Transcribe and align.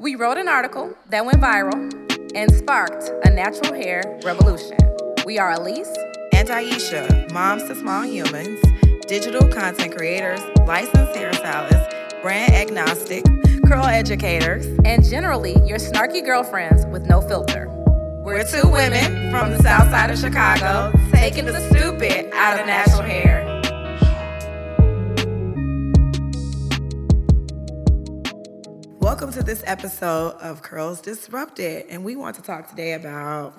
We 0.00 0.14
wrote 0.14 0.38
an 0.38 0.46
article 0.46 0.94
that 1.10 1.26
went 1.26 1.40
viral 1.40 1.92
and 2.36 2.54
sparked 2.54 3.10
a 3.24 3.30
natural 3.30 3.74
hair 3.74 4.20
revolution. 4.24 4.78
We 5.26 5.40
are 5.40 5.50
Elise 5.50 5.92
and 6.32 6.48
Aisha, 6.48 7.32
moms 7.32 7.64
to 7.64 7.74
small 7.74 8.04
humans, 8.04 8.60
digital 9.08 9.48
content 9.48 9.96
creators, 9.96 10.38
licensed 10.68 11.14
hairstylists, 11.14 12.22
brand 12.22 12.54
agnostic, 12.54 13.24
curl 13.66 13.86
educators, 13.86 14.66
and 14.84 15.04
generally 15.04 15.56
your 15.66 15.78
snarky 15.78 16.24
girlfriends 16.24 16.86
with 16.86 17.06
no 17.08 17.20
filter. 17.20 17.66
We're 18.22 18.44
two 18.44 18.68
women 18.68 19.32
from 19.32 19.50
the 19.50 19.60
south 19.64 19.90
side 19.90 20.12
of 20.12 20.18
Chicago 20.20 20.92
taking 21.10 21.46
the 21.46 21.58
stupid 21.70 22.30
out 22.34 22.60
of 22.60 22.66
natural 22.66 23.02
hair. 23.02 23.47
Welcome 29.18 29.34
to 29.34 29.42
this 29.42 29.64
episode 29.66 30.36
of 30.40 30.62
Curls 30.62 31.00
Disrupted, 31.00 31.86
and 31.90 32.04
we 32.04 32.14
want 32.14 32.36
to 32.36 32.42
talk 32.42 32.70
today 32.70 32.92
about 32.92 33.52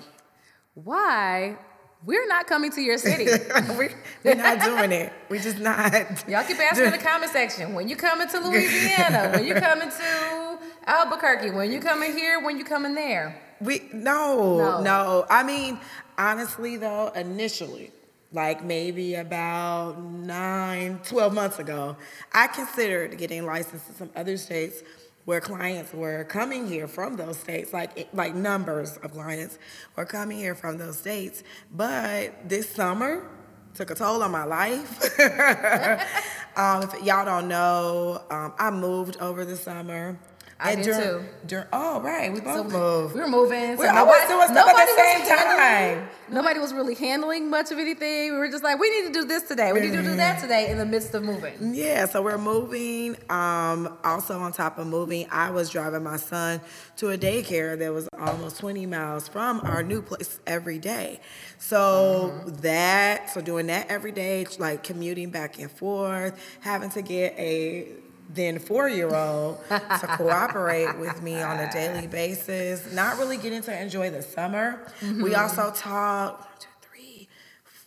why 0.74 1.58
we're 2.06 2.26
not 2.30 2.48
coming 2.48 2.72
to 2.72 2.80
your 2.80 2.98
city. 2.98 3.26
we're, 3.78 3.92
we're, 4.24 4.36
not 4.36 4.62
doing 4.62 4.94
it. 4.94 5.12
We're 5.28 5.42
just 5.42 5.60
not. 5.60 5.92
Y'all 6.30 6.46
keep 6.46 6.60
asking 6.60 6.86
in 6.86 6.92
the 6.94 6.98
comment 6.98 7.34
section 7.34 7.74
when 7.74 7.90
you 7.90 7.98
coming 7.98 8.30
to 8.30 8.40
Louisiana, 8.40 9.32
when 9.36 9.46
you 9.46 9.54
coming 9.54 9.90
to 9.90 10.60
Albuquerque, 10.88 11.52
when 11.52 11.74
you 11.74 11.82
coming 11.82 12.16
here, 12.16 12.42
when 12.42 12.58
you 12.58 12.64
coming 12.64 12.96
there. 12.96 13.38
We 13.60 13.82
no, 13.92 14.60
no, 14.60 14.82
no. 14.82 15.26
I 15.30 15.44
mean, 15.44 15.78
honestly 16.18 16.78
though, 16.78 17.10
initially, 17.10 17.92
like 18.32 18.64
maybe 18.64 19.16
about 19.16 20.02
nine, 20.02 21.02
12 21.04 21.34
months 21.34 21.60
ago, 21.60 21.98
I 22.32 22.48
considered 22.48 23.18
getting 23.18 23.46
licensed 23.46 23.90
in 23.90 23.96
some 23.96 24.10
other 24.16 24.38
states 24.38 24.84
where 25.30 25.40
clients 25.40 25.94
were 25.94 26.24
coming 26.24 26.68
here 26.68 26.88
from 26.88 27.16
those 27.16 27.38
states, 27.38 27.72
like 27.72 28.10
like 28.14 28.34
numbers 28.34 28.98
of 29.04 29.12
clients 29.12 29.60
were 29.96 30.04
coming 30.04 30.40
here 30.40 30.56
from 30.56 30.80
those 30.80 30.98
states. 30.98 31.44
But 31.72 32.50
this 32.50 32.68
summer 32.68 33.30
took 33.76 33.92
a 33.92 33.96
toll 33.96 34.24
on 34.24 34.32
my 34.32 34.44
life. 34.44 35.20
um, 36.58 36.82
if 36.82 37.04
y'all 37.04 37.26
don't 37.26 37.48
know, 37.48 38.24
um, 38.32 38.54
I 38.58 38.72
moved 38.72 39.18
over 39.18 39.46
the 39.46 39.56
summer. 39.56 40.18
I 40.62 40.74
and 40.74 40.84
did 40.84 40.92
during, 40.92 41.02
too. 41.02 41.30
During, 41.48 41.68
oh, 41.72 42.02
right. 42.02 42.34
We 42.34 42.42
both 42.42 42.72
so 42.72 42.78
moved. 42.78 43.16
We 43.16 43.22
were 43.22 43.30
moving. 43.30 43.78
We 43.78 43.86
are 43.86 43.98
always 43.98 44.28
doing 44.28 44.48
stuff 44.48 44.68
at 44.68 44.86
the 44.86 45.02
same 45.02 45.38
time. 45.38 46.10
Nobody 46.30 46.60
was 46.60 46.74
really 46.74 46.96
handling 46.96 47.50
much 47.50 47.72
of 47.72 47.80
anything. 47.80 48.34
We 48.34 48.38
were 48.38 48.50
just 48.50 48.64
like, 48.64 48.78
we 48.78 48.90
need 48.90 49.14
to 49.14 49.22
do 49.22 49.26
this 49.26 49.44
today. 49.44 49.72
We 49.72 49.80
need 49.80 49.94
to 49.94 50.04
do 50.04 50.16
that 50.18 50.42
today 50.42 50.70
in 50.70 50.78
the 50.78 50.86
midst 50.86 51.14
of 51.14 51.24
moving. 51.24 51.74
Yeah, 51.74 52.06
so 52.06 52.22
we're 52.22 52.38
moving. 52.38 53.16
Um, 53.30 53.98
also, 54.04 54.38
on 54.38 54.52
top 54.52 54.78
of 54.78 54.88
moving, 54.88 55.28
I 55.32 55.50
was 55.50 55.70
driving 55.70 56.04
my 56.04 56.18
son 56.18 56.60
to 56.98 57.10
a 57.12 57.18
daycare 57.18 57.80
that 57.80 57.94
was 57.94 58.10
almost 58.20 58.60
20 58.60 58.86
miles 58.86 59.30
from 59.30 59.62
our 59.62 59.82
new 59.82 60.02
place 60.02 60.40
every 60.46 60.78
day. 60.78 61.22
So 61.58 62.34
mm-hmm. 62.34 62.56
that, 62.62 63.30
so 63.30 63.40
doing 63.40 63.68
that 63.68 63.90
every 63.90 64.12
day, 64.12 64.46
like 64.60 64.84
commuting 64.84 65.30
back 65.30 65.58
and 65.58 65.72
forth, 65.72 66.38
having 66.60 66.90
to 66.92 67.02
get 67.02 67.34
a 67.40 67.88
then 68.30 68.60
four 68.60 68.88
year 68.88 69.14
old 69.14 69.60
to 69.70 70.16
cooperate 70.18 70.98
with 71.00 71.22
me 71.22 71.42
on 71.42 71.60
a 71.60 71.72
daily 71.72 72.08
basis, 72.08 72.94
not 72.94 73.18
really 73.18 73.38
getting 73.38 73.62
to 73.64 73.82
enjoy 73.82 74.10
the 74.10 74.22
summer. 74.22 74.86
Mm-hmm. 75.02 75.24
We 75.24 75.36
also 75.36 75.72
taught 75.76 76.68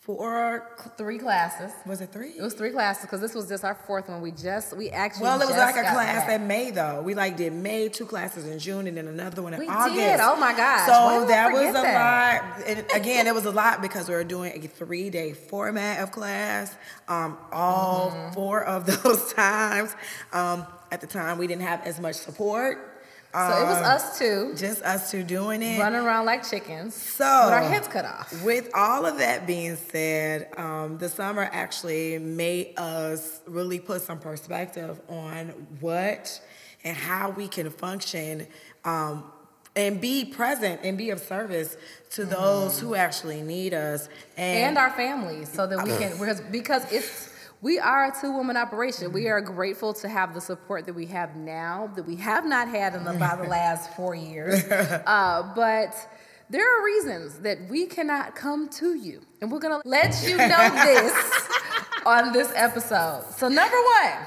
four, 0.02 0.68
three 0.98 1.18
classes. 1.18 1.70
Was 1.86 2.00
it 2.00 2.10
three? 2.10 2.30
It 2.30 2.42
was 2.42 2.54
three 2.54 2.70
classes 2.70 3.02
because 3.02 3.20
this 3.20 3.34
was 3.34 3.48
just 3.48 3.64
our 3.64 3.74
fourth 3.74 4.08
one. 4.08 4.20
We 4.20 4.32
just 4.32 4.76
we 4.76 4.90
actually 4.90 5.22
well, 5.22 5.40
it 5.40 5.46
was 5.46 5.56
like 5.56 5.76
a 5.76 5.82
class 5.82 6.28
in 6.28 6.46
May 6.46 6.72
though. 6.72 7.02
We 7.02 7.14
like 7.14 7.36
did 7.36 7.52
May, 7.52 7.88
two 7.88 8.04
classes 8.04 8.46
in 8.46 8.58
June, 8.58 8.88
and 8.88 8.96
then 8.96 9.06
another 9.06 9.42
one 9.42 9.54
in 9.54 9.60
we 9.60 9.68
August. 9.68 9.94
Did. 9.94 10.20
Oh 10.20 10.36
my 10.36 10.52
gosh! 10.52 10.86
So 10.86 11.26
that 11.26 11.52
was 11.52 11.70
a 11.70 11.72
that? 11.72 12.42
lot. 12.42 12.66
And 12.66 12.84
again, 12.94 13.26
it 13.26 13.34
was 13.34 13.46
a 13.46 13.52
lot 13.52 13.80
because 13.80 14.08
we 14.08 14.14
were 14.14 14.24
doing 14.24 14.52
a 14.64 14.68
three 14.68 15.08
day 15.08 15.32
format 15.32 16.00
of 16.00 16.10
class. 16.10 16.74
Um, 17.06 17.38
all 17.52 18.10
mm-hmm. 18.10 18.34
four 18.34 18.64
of 18.64 18.86
those 19.02 19.32
times. 19.32 19.94
Um, 20.32 20.66
at 20.90 21.00
the 21.00 21.06
time, 21.06 21.38
we 21.38 21.46
didn't 21.46 21.62
have 21.62 21.86
as 21.86 21.98
much 22.00 22.16
support. 22.16 22.91
So 23.34 23.40
it 23.40 23.64
was 23.64 23.78
um, 23.78 23.84
us 23.84 24.18
two. 24.18 24.54
Just 24.56 24.82
us 24.82 25.10
two 25.10 25.22
doing 25.22 25.62
it. 25.62 25.80
Running 25.80 26.02
around 26.02 26.26
like 26.26 26.46
chickens. 26.46 26.94
So 26.94 27.24
with 27.24 27.54
our 27.54 27.62
heads 27.62 27.88
cut 27.88 28.04
off. 28.04 28.42
With 28.44 28.70
all 28.74 29.06
of 29.06 29.18
that 29.18 29.46
being 29.46 29.76
said, 29.76 30.48
um, 30.58 30.98
the 30.98 31.08
summer 31.08 31.48
actually 31.50 32.18
made 32.18 32.74
us 32.76 33.40
really 33.46 33.80
put 33.80 34.02
some 34.02 34.18
perspective 34.18 35.00
on 35.08 35.48
what 35.80 36.42
and 36.84 36.94
how 36.94 37.30
we 37.30 37.48
can 37.48 37.70
function 37.70 38.46
um, 38.84 39.24
and 39.74 40.00
be 40.00 40.26
present 40.26 40.80
and 40.84 40.98
be 40.98 41.08
of 41.08 41.18
service 41.18 41.76
to 42.10 42.22
mm-hmm. 42.22 42.32
those 42.32 42.78
who 42.78 42.94
actually 42.94 43.40
need 43.40 43.72
us 43.72 44.08
and, 44.36 44.58
and 44.58 44.78
our 44.78 44.90
families 44.90 45.50
so 45.50 45.66
that 45.66 45.82
we 45.82 45.90
can 45.96 46.12
because 46.18 46.40
because 46.42 46.92
it's 46.92 47.31
we 47.62 47.78
are 47.78 48.06
a 48.06 48.20
two 48.20 48.32
woman 48.32 48.56
operation. 48.56 49.12
We 49.12 49.28
are 49.28 49.40
grateful 49.40 49.94
to 49.94 50.08
have 50.08 50.34
the 50.34 50.40
support 50.40 50.84
that 50.86 50.94
we 50.94 51.06
have 51.06 51.36
now, 51.36 51.92
that 51.94 52.04
we 52.04 52.16
have 52.16 52.44
not 52.44 52.68
had 52.68 52.94
in 52.94 53.06
about 53.06 53.40
the 53.40 53.48
last 53.48 53.94
four 53.94 54.16
years. 54.16 54.64
Uh, 54.64 55.52
but 55.54 55.94
there 56.50 56.66
are 56.66 56.84
reasons 56.84 57.38
that 57.38 57.58
we 57.70 57.86
cannot 57.86 58.34
come 58.34 58.68
to 58.70 58.94
you. 58.94 59.22
And 59.40 59.50
we're 59.50 59.60
going 59.60 59.80
to 59.80 59.88
let 59.88 60.22
you 60.28 60.36
know 60.36 60.70
this 60.70 61.48
on 62.06 62.32
this 62.32 62.52
episode. 62.56 63.24
So, 63.36 63.48
number 63.48 63.76
one, 63.76 64.26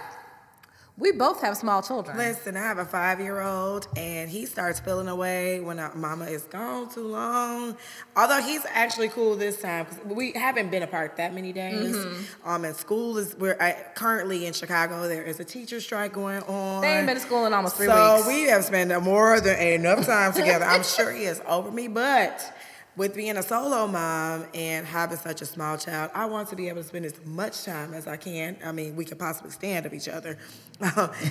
we 0.97 1.11
both 1.11 1.41
have 1.41 1.57
small 1.57 1.81
children. 1.81 2.17
Listen, 2.17 2.55
I 2.55 2.61
have 2.61 2.77
a 2.77 2.85
five 2.85 3.19
year 3.19 3.41
old, 3.41 3.87
and 3.97 4.29
he 4.29 4.45
starts 4.45 4.79
feeling 4.79 5.09
away 5.09 5.59
when 5.59 5.77
our 5.77 5.93
mama 5.93 6.25
is 6.25 6.43
gone 6.43 6.89
too 6.89 7.07
long. 7.07 7.75
Although 8.15 8.41
he's 8.41 8.65
actually 8.69 9.09
cool 9.09 9.35
this 9.35 9.61
time 9.61 9.85
because 9.85 10.15
we 10.15 10.31
haven't 10.31 10.71
been 10.71 10.83
apart 10.83 11.17
that 11.17 11.33
many 11.33 11.51
days. 11.51 11.95
Mm-hmm. 11.95 12.49
Um, 12.49 12.63
and 12.63 12.75
school 12.75 13.17
is 13.17 13.35
we're 13.35 13.55
currently 13.95 14.45
in 14.45 14.53
Chicago. 14.53 15.07
There 15.09 15.23
is 15.23 15.39
a 15.41 15.45
teacher 15.45 15.81
strike 15.81 16.13
going 16.13 16.43
on. 16.43 16.81
They 16.81 16.97
ain't 16.97 17.07
been 17.07 17.15
to 17.15 17.21
school 17.21 17.45
in 17.45 17.53
almost 17.53 17.75
three 17.75 17.87
so 17.87 18.13
weeks. 18.15 18.25
So 18.25 18.29
we 18.29 18.43
have 18.43 18.63
spent 18.63 19.03
more 19.03 19.41
than 19.41 19.59
enough 19.59 20.05
time 20.05 20.31
together. 20.33 20.63
I'm 20.63 20.83
sure 20.83 21.11
he 21.11 21.25
is 21.25 21.41
over 21.45 21.71
me, 21.71 21.89
but 21.89 22.55
with 22.95 23.13
being 23.13 23.37
a 23.37 23.43
solo 23.43 23.87
mom 23.87 24.45
and 24.53 24.85
having 24.85 25.17
such 25.17 25.41
a 25.41 25.45
small 25.45 25.77
child, 25.77 26.11
I 26.13 26.25
want 26.25 26.49
to 26.49 26.55
be 26.55 26.69
able 26.69 26.81
to 26.81 26.87
spend 26.87 27.05
as 27.05 27.13
much 27.25 27.63
time 27.63 27.93
as 27.93 28.07
I 28.07 28.17
can. 28.17 28.57
I 28.63 28.71
mean, 28.71 28.95
we 28.95 29.05
can 29.05 29.17
possibly 29.17 29.51
stand 29.51 29.85
of 29.85 29.93
each 29.93 30.07
other 30.07 30.37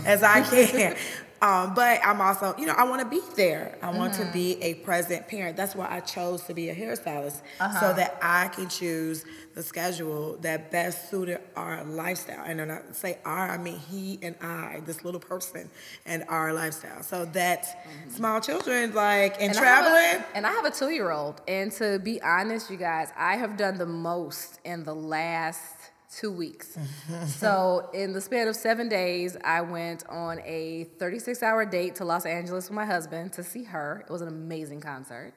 as 0.05 0.23
I 0.23 0.43
can. 0.43 0.97
Um, 1.45 1.75
but 1.75 2.01
I'm 2.03 2.23
also, 2.23 2.55
you 2.57 2.65
know, 2.65 2.73
I 2.73 2.85
want 2.85 3.03
to 3.03 3.07
be 3.07 3.21
there. 3.37 3.77
I 3.83 3.91
want 3.91 4.15
mm-hmm. 4.15 4.29
to 4.29 4.33
be 4.33 4.63
a 4.63 4.75
present 4.75 5.29
parent. 5.29 5.59
That's 5.59 5.75
why 5.75 5.87
I 5.91 6.01
chose 6.01 6.43
to 6.45 6.55
be 6.55 6.71
a 6.71 6.75
hairstylist, 6.75 7.43
uh-huh. 7.61 7.81
so 7.81 7.93
that 7.93 8.19
I 8.23 8.49
can 8.49 8.71
choose 8.71 9.27
the 9.55 9.63
schedule 9.63 10.39
that 10.41 10.71
best 10.71 11.11
suited 11.11 11.41
our 11.55 11.85
lifestyle. 11.85 12.43
And 12.47 12.61
when 12.61 12.71
I 12.71 12.81
say 12.93 13.19
our, 13.27 13.51
I 13.51 13.59
mean 13.59 13.79
he 13.79 14.19
and 14.23 14.37
I, 14.41 14.81
this 14.87 15.05
little 15.05 15.21
person, 15.21 15.69
and 16.07 16.25
our 16.29 16.55
lifestyle. 16.55 17.03
So 17.03 17.27
that 17.27 17.65
mm-hmm. 17.65 18.11
small 18.11 18.41
children, 18.41 18.95
like, 18.95 19.35
and, 19.35 19.51
and 19.51 19.55
traveling. 19.55 19.95
I 19.95 20.25
a, 20.33 20.37
and 20.37 20.47
I 20.47 20.53
have 20.53 20.65
a 20.65 20.71
two 20.71 20.91
year 20.91 21.11
old. 21.11 21.43
And 21.55 21.71
to 21.73 22.01
be 22.01 22.21
honest, 22.21 22.69
you 22.69 22.77
guys, 22.77 23.13
I 23.17 23.37
have 23.37 23.57
done 23.57 23.79
the 23.79 23.87
most 23.87 24.59
in 24.65 24.83
the 24.83 24.95
last 24.95 25.93
two 26.13 26.33
weeks. 26.33 26.77
so, 27.27 27.91
in 27.95 28.13
the 28.13 28.21
span 28.21 28.49
of 28.49 28.57
seven 28.57 28.89
days, 28.89 29.37
I 29.45 29.61
went 29.61 30.05
on 30.09 30.41
a 30.41 30.89
36 30.99 31.45
hour 31.45 31.65
date 31.65 31.95
to 31.97 32.05
Los 32.05 32.27
Angeles 32.27 32.69
with 32.69 32.75
my 32.75 32.85
husband 32.85 33.33
to 33.35 33.45
see 33.45 33.63
her. 33.65 34.05
It 34.09 34.13
was 34.13 34.21
an 34.21 34.29
amazing 34.29 34.81
concert. 34.81 35.35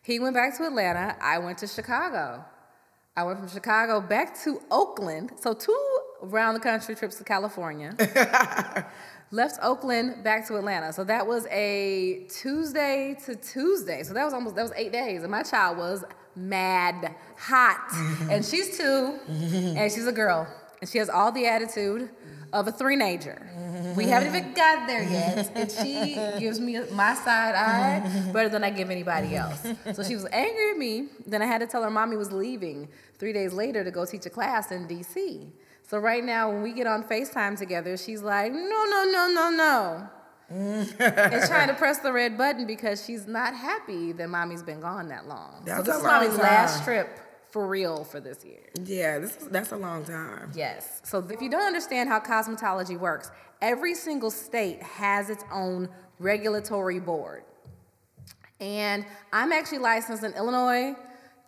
He 0.00 0.20
went 0.20 0.34
back 0.34 0.56
to 0.58 0.64
Atlanta. 0.64 1.16
I 1.20 1.38
went 1.38 1.58
to 1.58 1.66
Chicago. 1.66 2.44
I 3.16 3.24
went 3.24 3.40
from 3.40 3.48
Chicago 3.48 4.00
back 4.00 4.38
to 4.44 4.62
Oakland. 4.70 5.32
So, 5.40 5.54
two 5.54 5.98
round 6.22 6.54
the 6.54 6.60
country 6.60 6.94
trips 6.94 7.16
to 7.16 7.24
California. 7.24 7.96
Left 9.30 9.58
Oakland 9.62 10.24
back 10.24 10.46
to 10.48 10.56
Atlanta. 10.56 10.92
So 10.92 11.04
that 11.04 11.26
was 11.26 11.46
a 11.50 12.26
Tuesday 12.30 13.16
to 13.26 13.36
Tuesday. 13.36 14.02
So 14.02 14.14
that 14.14 14.24
was 14.24 14.32
almost 14.32 14.56
that 14.56 14.62
was 14.62 14.72
8 14.74 14.90
days 14.90 15.22
and 15.22 15.30
my 15.30 15.42
child 15.42 15.78
was 15.78 16.04
mad 16.34 17.14
hot. 17.36 17.88
Mm-hmm. 17.90 18.30
And 18.30 18.44
she's 18.44 18.76
2 18.78 18.82
mm-hmm. 18.82 19.76
and 19.76 19.92
she's 19.92 20.06
a 20.06 20.12
girl 20.12 20.46
and 20.80 20.88
she 20.88 20.98
has 20.98 21.08
all 21.08 21.32
the 21.32 21.46
attitude 21.46 22.08
of 22.52 22.66
a 22.68 22.72
three-nager. 22.72 23.94
We 23.96 24.04
haven't 24.04 24.34
even 24.34 24.54
got 24.54 24.86
there 24.86 25.02
yet, 25.02 25.50
and 25.54 25.70
she 25.70 26.14
gives 26.38 26.58
me 26.60 26.80
my 26.92 27.14
side 27.14 27.54
eye 27.54 28.30
better 28.32 28.48
than 28.48 28.64
I 28.64 28.70
give 28.70 28.90
anybody 28.90 29.36
else. 29.36 29.66
So 29.92 30.02
she 30.02 30.14
was 30.14 30.26
angry 30.32 30.70
at 30.70 30.78
me. 30.78 31.08
Then 31.26 31.42
I 31.42 31.46
had 31.46 31.58
to 31.58 31.66
tell 31.66 31.82
her 31.82 31.90
mommy 31.90 32.16
was 32.16 32.32
leaving 32.32 32.88
three 33.18 33.32
days 33.32 33.52
later 33.52 33.84
to 33.84 33.90
go 33.90 34.04
teach 34.06 34.24
a 34.26 34.30
class 34.30 34.70
in 34.70 34.86
D.C. 34.86 35.52
So 35.88 35.98
right 35.98 36.22
now, 36.22 36.50
when 36.50 36.62
we 36.62 36.72
get 36.72 36.86
on 36.86 37.02
FaceTime 37.02 37.56
together, 37.56 37.96
she's 37.96 38.20
like, 38.20 38.52
no, 38.52 38.58
no, 38.60 39.04
no, 39.10 39.30
no, 39.32 39.50
no. 39.50 40.08
Mm. 40.52 41.00
and 41.00 41.46
trying 41.46 41.68
to 41.68 41.74
press 41.78 41.98
the 41.98 42.12
red 42.12 42.36
button 42.38 42.66
because 42.66 43.04
she's 43.04 43.26
not 43.26 43.54
happy 43.54 44.12
that 44.12 44.28
mommy's 44.28 44.62
been 44.62 44.80
gone 44.80 45.08
that 45.08 45.26
long. 45.26 45.62
That's 45.64 45.78
so 45.78 45.82
this 45.84 45.96
is 45.96 46.02
mommy's 46.02 46.30
time. 46.30 46.40
last 46.40 46.84
trip 46.84 47.18
for 47.50 47.66
real 47.66 48.04
for 48.04 48.20
this 48.20 48.44
year. 48.44 48.60
Yeah, 48.84 49.18
this 49.18 49.36
is, 49.36 49.48
that's 49.48 49.72
a 49.72 49.76
long 49.76 50.04
time. 50.04 50.52
Yes. 50.54 51.00
So 51.04 51.26
if 51.30 51.40
you 51.40 51.50
don't 51.50 51.66
understand 51.66 52.10
how 52.10 52.20
cosmetology 52.20 52.98
works, 52.98 53.30
every 53.62 53.94
single 53.94 54.30
state 54.30 54.82
has 54.82 55.30
its 55.30 55.44
own 55.50 55.88
Regulatory 56.18 57.00
Board. 57.00 57.44
And 58.60 59.06
I'm 59.32 59.52
actually 59.52 59.78
licensed 59.78 60.24
in 60.24 60.32
Illinois, 60.34 60.96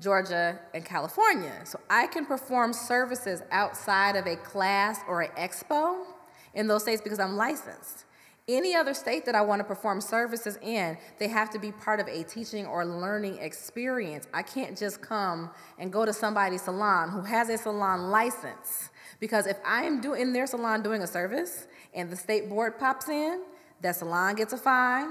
Georgia, 0.01 0.59
and 0.75 0.85
California. 0.85 1.53
So 1.65 1.79
I 1.89 2.07
can 2.07 2.25
perform 2.25 2.73
services 2.73 3.43
outside 3.51 4.17
of 4.17 4.27
a 4.27 4.37
class 4.37 5.01
or 5.07 5.21
an 5.23 5.31
expo 5.37 6.05
in 6.55 6.67
those 6.67 6.83
states 6.83 7.03
because 7.03 7.19
I'm 7.19 7.37
licensed. 7.37 8.07
Any 8.49 8.75
other 8.75 8.95
state 8.95 9.27
that 9.27 9.37
I 9.37 9.43
want 9.43 9.61
to 9.61 9.65
perform 9.65 10.01
services 10.01 10.59
in, 10.63 10.97
they 11.19 11.29
have 11.29 11.51
to 11.51 11.59
be 11.59 11.71
part 11.71 12.01
of 12.01 12.09
a 12.09 12.25
teaching 12.25 12.67
or 12.67 12.85
learning 12.85 13.39
experience. 13.39 14.27
I 14.35 14.43
can't 14.43 14.77
just 14.77 15.01
come 15.01 15.51
and 15.79 15.93
go 15.93 16.05
to 16.05 16.13
somebody's 16.13 16.63
salon 16.63 17.11
who 17.11 17.21
has 17.21 17.49
a 17.49 17.59
salon 17.59 18.11
license. 18.11 18.89
Because 19.21 19.47
if 19.47 19.59
I 19.65 19.85
am 19.85 20.03
in 20.15 20.33
their 20.33 20.47
salon 20.47 20.83
doing 20.83 21.03
a 21.03 21.07
service 21.07 21.69
and 21.95 22.11
the 22.11 22.17
state 22.17 22.49
board 22.49 22.79
pops 22.79 23.09
in, 23.09 23.43
that 23.83 23.97
salon 23.97 24.35
gets 24.35 24.53
a 24.53 24.57
fine, 24.57 25.11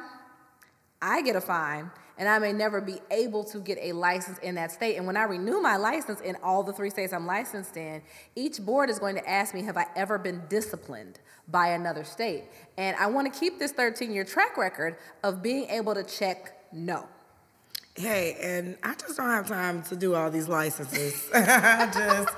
I 1.02 1.22
get 1.22 1.36
a 1.36 1.42
fine, 1.42 1.92
and 2.20 2.28
I 2.28 2.38
may 2.38 2.52
never 2.52 2.82
be 2.82 3.00
able 3.10 3.46
to 3.46 3.60
get 3.60 3.78
a 3.82 3.94
license 3.94 4.38
in 4.40 4.56
that 4.56 4.74
state. 4.74 4.98
And 4.98 5.08
when 5.08 5.16
I 5.16 5.24
renew 5.24 5.62
my 5.62 5.78
license 5.78 6.20
in 6.20 6.36
all 6.44 6.64
the 6.64 6.74
three 6.74 6.90
states 6.90 7.14
I'm 7.14 7.26
licensed 7.26 7.78
in, 7.78 8.02
each 8.36 8.60
board 8.60 8.90
is 8.90 9.00
going 9.00 9.16
to 9.16 9.28
ask 9.28 9.54
me, 9.56 9.64
Have 9.64 9.78
I 9.78 9.88
ever 9.96 10.18
been 10.18 10.44
disciplined 10.50 11.20
by 11.48 11.70
another 11.70 12.04
state? 12.04 12.44
And 12.78 12.96
I 12.98 13.08
want 13.08 13.34
to 13.34 13.40
keep 13.40 13.58
this 13.58 13.72
13 13.72 14.12
year 14.12 14.26
track 14.26 14.58
record 14.58 14.98
of 15.24 15.42
being 15.42 15.70
able 15.70 15.96
to 15.96 16.04
check 16.04 16.68
no. 16.74 17.08
Hey, 17.96 18.38
and 18.42 18.78
I 18.84 18.96
just 18.96 19.18
don't 19.18 19.30
have 19.30 19.48
time 19.48 19.82
to 19.84 19.96
do 19.96 20.14
all 20.14 20.30
these 20.30 20.50
licenses. 20.50 21.30
I 21.34 21.90
just. 21.92 22.36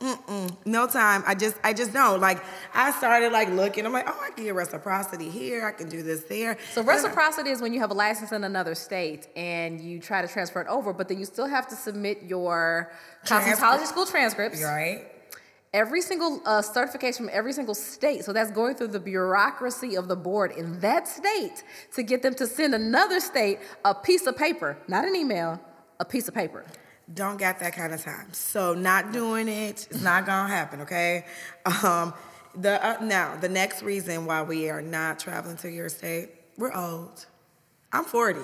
Mm-mm, 0.00 0.54
no 0.66 0.86
time. 0.86 1.22
I 1.26 1.34
just, 1.34 1.56
I 1.64 1.72
just 1.72 1.92
don't. 1.92 2.20
Like, 2.20 2.42
I 2.74 2.90
started 2.92 3.32
like 3.32 3.48
looking. 3.48 3.86
I'm 3.86 3.92
like, 3.92 4.06
oh, 4.08 4.20
I 4.22 4.30
can 4.30 4.44
get 4.44 4.54
reciprocity 4.54 5.30
here. 5.30 5.66
I 5.66 5.72
can 5.72 5.88
do 5.88 6.02
this 6.02 6.24
there. 6.24 6.58
So 6.72 6.82
reciprocity 6.82 7.50
is 7.50 7.62
when 7.62 7.72
you 7.72 7.80
have 7.80 7.90
a 7.90 7.94
license 7.94 8.32
in 8.32 8.44
another 8.44 8.74
state 8.74 9.28
and 9.36 9.80
you 9.80 10.00
try 10.00 10.20
to 10.20 10.28
transfer 10.28 10.60
it 10.60 10.68
over, 10.68 10.92
but 10.92 11.08
then 11.08 11.18
you 11.18 11.24
still 11.24 11.46
have 11.46 11.68
to 11.68 11.76
submit 11.76 12.24
your 12.24 12.92
cosmetology 13.24 13.86
school 13.86 14.04
transcripts. 14.04 14.62
Right. 14.62 15.06
Every 15.72 16.02
single 16.02 16.40
uh, 16.44 16.62
certification 16.62 17.26
from 17.26 17.34
every 17.34 17.52
single 17.52 17.74
state. 17.74 18.24
So 18.24 18.32
that's 18.32 18.52
going 18.52 18.76
through 18.76 18.88
the 18.88 19.00
bureaucracy 19.00 19.96
of 19.96 20.06
the 20.06 20.16
board 20.16 20.52
in 20.52 20.78
that 20.80 21.08
state 21.08 21.64
to 21.94 22.02
get 22.02 22.22
them 22.22 22.34
to 22.34 22.46
send 22.46 22.74
another 22.74 23.20
state 23.20 23.58
a 23.84 23.94
piece 23.94 24.26
of 24.26 24.36
paper, 24.36 24.76
not 24.86 25.04
an 25.04 25.16
email, 25.16 25.60
a 25.98 26.04
piece 26.04 26.28
of 26.28 26.34
paper 26.34 26.64
don't 27.12 27.38
got 27.38 27.60
that 27.60 27.74
kind 27.74 27.92
of 27.92 28.02
time. 28.02 28.32
So 28.32 28.74
not 28.74 29.12
doing 29.12 29.48
it 29.48 29.88
is 29.90 30.02
not 30.02 30.26
gonna 30.26 30.48
happen. 30.48 30.82
Okay. 30.82 31.24
Um, 31.82 32.14
the 32.54 32.84
uh, 32.84 32.98
now 33.02 33.36
the 33.36 33.48
next 33.48 33.82
reason 33.82 34.26
why 34.26 34.42
we 34.42 34.70
are 34.70 34.82
not 34.82 35.18
traveling 35.18 35.56
to 35.58 35.70
your 35.70 35.88
state, 35.88 36.30
we're 36.56 36.72
old. 36.72 37.26
I'm 37.92 38.04
40. 38.04 38.40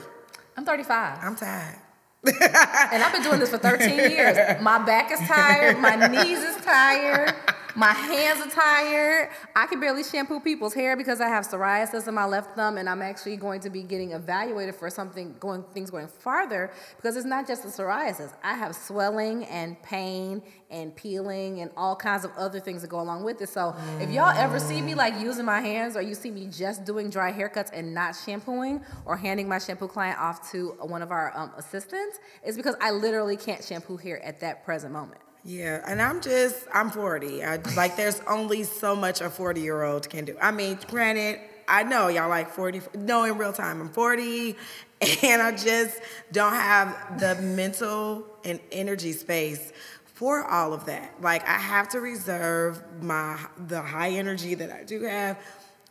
I'm 0.56 0.64
35. 0.64 1.18
I'm 1.22 1.36
tired. 1.36 1.78
and 2.24 3.02
I've 3.02 3.12
been 3.12 3.22
doing 3.22 3.40
this 3.40 3.50
for 3.50 3.58
13 3.58 4.10
years. 4.10 4.60
My 4.60 4.78
back 4.84 5.10
is 5.10 5.20
tired. 5.26 5.78
My 5.78 6.06
knees 6.06 6.38
is 6.38 6.56
tired. 6.64 7.34
My 7.80 7.94
hands 7.94 8.46
are 8.46 8.50
tired. 8.50 9.30
I 9.56 9.64
can 9.64 9.80
barely 9.80 10.04
shampoo 10.04 10.38
people's 10.38 10.74
hair 10.74 10.98
because 10.98 11.18
I 11.18 11.28
have 11.28 11.46
psoriasis 11.46 12.06
in 12.06 12.12
my 12.12 12.26
left 12.26 12.54
thumb, 12.54 12.76
and 12.76 12.86
I'm 12.86 13.00
actually 13.00 13.38
going 13.38 13.60
to 13.60 13.70
be 13.70 13.82
getting 13.82 14.12
evaluated 14.12 14.74
for 14.74 14.90
something 14.90 15.34
going 15.40 15.62
things 15.72 15.90
going 15.90 16.06
farther 16.06 16.70
because 16.96 17.16
it's 17.16 17.24
not 17.24 17.48
just 17.48 17.62
the 17.62 17.70
psoriasis. 17.70 18.34
I 18.44 18.52
have 18.52 18.76
swelling 18.76 19.46
and 19.46 19.82
pain 19.82 20.42
and 20.70 20.94
peeling 20.94 21.60
and 21.62 21.70
all 21.74 21.96
kinds 21.96 22.26
of 22.26 22.32
other 22.36 22.60
things 22.60 22.82
that 22.82 22.88
go 22.88 23.00
along 23.00 23.24
with 23.24 23.40
it. 23.40 23.48
So 23.48 23.74
if 23.98 24.10
y'all 24.10 24.36
ever 24.36 24.60
see 24.60 24.82
me 24.82 24.94
like 24.94 25.18
using 25.18 25.46
my 25.46 25.62
hands 25.62 25.96
or 25.96 26.02
you 26.02 26.14
see 26.14 26.30
me 26.30 26.48
just 26.48 26.84
doing 26.84 27.08
dry 27.08 27.32
haircuts 27.32 27.70
and 27.72 27.94
not 27.94 28.14
shampooing 28.14 28.84
or 29.06 29.16
handing 29.16 29.48
my 29.48 29.58
shampoo 29.58 29.88
client 29.88 30.20
off 30.20 30.52
to 30.52 30.76
one 30.82 31.00
of 31.00 31.10
our 31.10 31.32
um, 31.34 31.50
assistants, 31.56 32.18
it's 32.44 32.58
because 32.58 32.76
I 32.78 32.90
literally 32.90 33.38
can't 33.38 33.64
shampoo 33.64 33.96
hair 33.96 34.22
at 34.22 34.40
that 34.40 34.66
present 34.66 34.92
moment. 34.92 35.22
Yeah, 35.44 35.82
and 35.87 36.02
I'm 36.02 36.20
just 36.20 36.66
I'm 36.72 36.90
40. 36.90 37.44
I, 37.44 37.56
like 37.76 37.96
there's 37.96 38.20
only 38.28 38.62
so 38.62 38.94
much 38.94 39.20
a 39.20 39.31
40 39.31 39.60
year 39.60 39.82
old 39.82 40.08
can 40.08 40.25
do. 40.25 40.37
I 40.40 40.50
mean, 40.50 40.78
granted, 40.87 41.40
I 41.66 41.82
know 41.82 42.08
y'all 42.08 42.28
like 42.28 42.50
40. 42.50 42.82
No, 42.94 43.25
in 43.25 43.38
real 43.38 43.52
time, 43.52 43.81
I'm 43.81 43.88
40, 43.88 44.56
and 45.22 45.42
I 45.42 45.52
just 45.52 45.98
don't 46.32 46.52
have 46.52 47.20
the 47.20 47.37
mental 47.40 48.26
and 48.44 48.60
energy 48.70 49.12
space 49.12 49.72
for 50.04 50.44
all 50.44 50.75
of 50.75 50.84
that. 50.87 51.14
Like 51.22 51.48
I 51.48 51.58
have 51.58 51.88
to 51.90 52.00
reserve 52.00 52.82
my 53.00 53.38
the 53.69 53.81
high 53.81 54.10
energy 54.10 54.54
that 54.56 54.70
I 54.70 54.84
do 54.84 55.02
have 55.04 55.38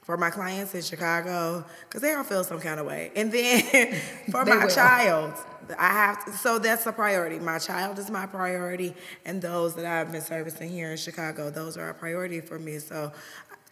for 0.10 0.18
my 0.18 0.32
clients 0.32 0.74
in 0.74 0.82
Chicago 0.82 1.64
because 1.84 2.02
they 2.02 2.16
all 2.16 2.24
feel 2.24 2.44
some 2.44 2.60
kind 2.60 2.80
of 2.80 2.88
way, 2.88 3.12
and 3.16 3.32
then 3.32 3.94
for 4.32 4.44
my 4.44 4.66
will. 4.66 4.68
child 4.68 5.36
I 5.78 5.90
have 5.90 6.26
to, 6.26 6.32
so 6.32 6.58
that's 6.58 6.88
a 6.88 6.92
priority. 6.92 7.38
My 7.38 7.60
child 7.60 8.00
is 8.00 8.10
my 8.10 8.26
priority, 8.26 8.96
and 9.24 9.40
those 9.40 9.76
that 9.76 9.86
I've 9.86 10.12
been 10.12 10.24
servicing 10.24 10.72
here 10.72 10.90
in 10.90 10.98
Chicago, 10.98 11.52
those 11.52 11.78
are 11.78 11.90
a 11.90 11.94
priority 11.94 12.42
for 12.42 12.58
me. 12.58 12.80
So 12.80 13.12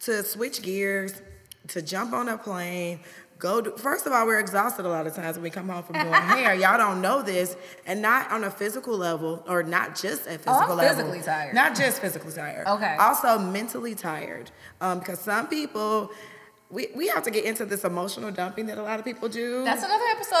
to 0.02 0.22
switch 0.22 0.62
gears, 0.62 1.20
to 1.68 1.82
jump 1.82 2.12
on 2.12 2.28
a 2.28 2.38
plane, 2.38 3.00
go 3.38 3.60
do, 3.60 3.70
first 3.76 4.06
of 4.06 4.12
all 4.12 4.26
we're 4.26 4.38
exhausted 4.38 4.84
a 4.84 4.88
lot 4.88 5.06
of 5.06 5.14
times 5.14 5.36
when 5.36 5.42
we 5.42 5.50
come 5.50 5.68
home 5.68 5.82
from 5.82 5.94
doing 5.94 6.12
hair 6.12 6.54
y'all 6.54 6.78
don't 6.78 7.00
know 7.00 7.22
this 7.22 7.56
and 7.86 8.02
not 8.02 8.30
on 8.30 8.44
a 8.44 8.50
physical 8.50 8.96
level 8.96 9.44
or 9.48 9.62
not 9.62 9.94
just 9.94 10.22
a 10.26 10.38
physical 10.38 10.72
oh, 10.72 10.74
level 10.74 10.96
physically 10.96 11.22
tired 11.22 11.54
not 11.54 11.76
just 11.76 12.00
physically 12.00 12.32
tired 12.32 12.66
okay 12.66 12.96
also 12.98 13.38
mentally 13.38 13.94
tired 13.94 14.50
um, 14.80 14.98
because 14.98 15.18
some 15.18 15.46
people 15.46 16.10
we, 16.70 16.88
we 16.94 17.08
have 17.08 17.22
to 17.22 17.30
get 17.30 17.44
into 17.44 17.64
this 17.64 17.84
emotional 17.84 18.30
dumping 18.30 18.66
that 18.66 18.76
a 18.76 18.82
lot 18.82 18.98
of 18.98 19.04
people 19.04 19.28
do. 19.28 19.64
That's 19.64 19.82
another 19.82 20.04
episode, 20.10 20.34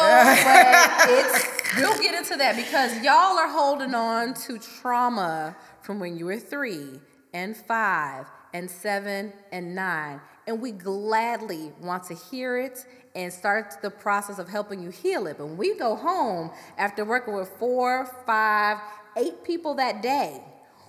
but 0.44 1.08
it's 1.08 1.76
we'll 1.76 1.98
get 2.02 2.14
into 2.14 2.36
that 2.36 2.54
because 2.54 3.02
y'all 3.02 3.38
are 3.38 3.48
holding 3.48 3.94
on 3.94 4.34
to 4.34 4.58
trauma 4.58 5.56
from 5.80 5.98
when 6.00 6.18
you 6.18 6.26
were 6.26 6.38
three 6.38 7.00
and 7.32 7.56
five 7.56 8.26
and 8.52 8.70
seven 8.70 9.32
and 9.52 9.74
nine. 9.74 10.20
And 10.48 10.62
we 10.62 10.72
gladly 10.72 11.72
want 11.78 12.04
to 12.04 12.14
hear 12.14 12.56
it 12.56 12.86
and 13.14 13.30
start 13.30 13.74
the 13.82 13.90
process 13.90 14.38
of 14.38 14.48
helping 14.48 14.82
you 14.82 14.88
heal 14.88 15.26
it. 15.26 15.36
But 15.36 15.44
when 15.44 15.58
we 15.58 15.76
go 15.76 15.94
home 15.94 16.50
after 16.78 17.04
working 17.04 17.34
with 17.34 17.50
four, 17.58 18.06
five, 18.24 18.78
eight 19.18 19.44
people 19.44 19.74
that 19.74 20.00
day 20.00 20.42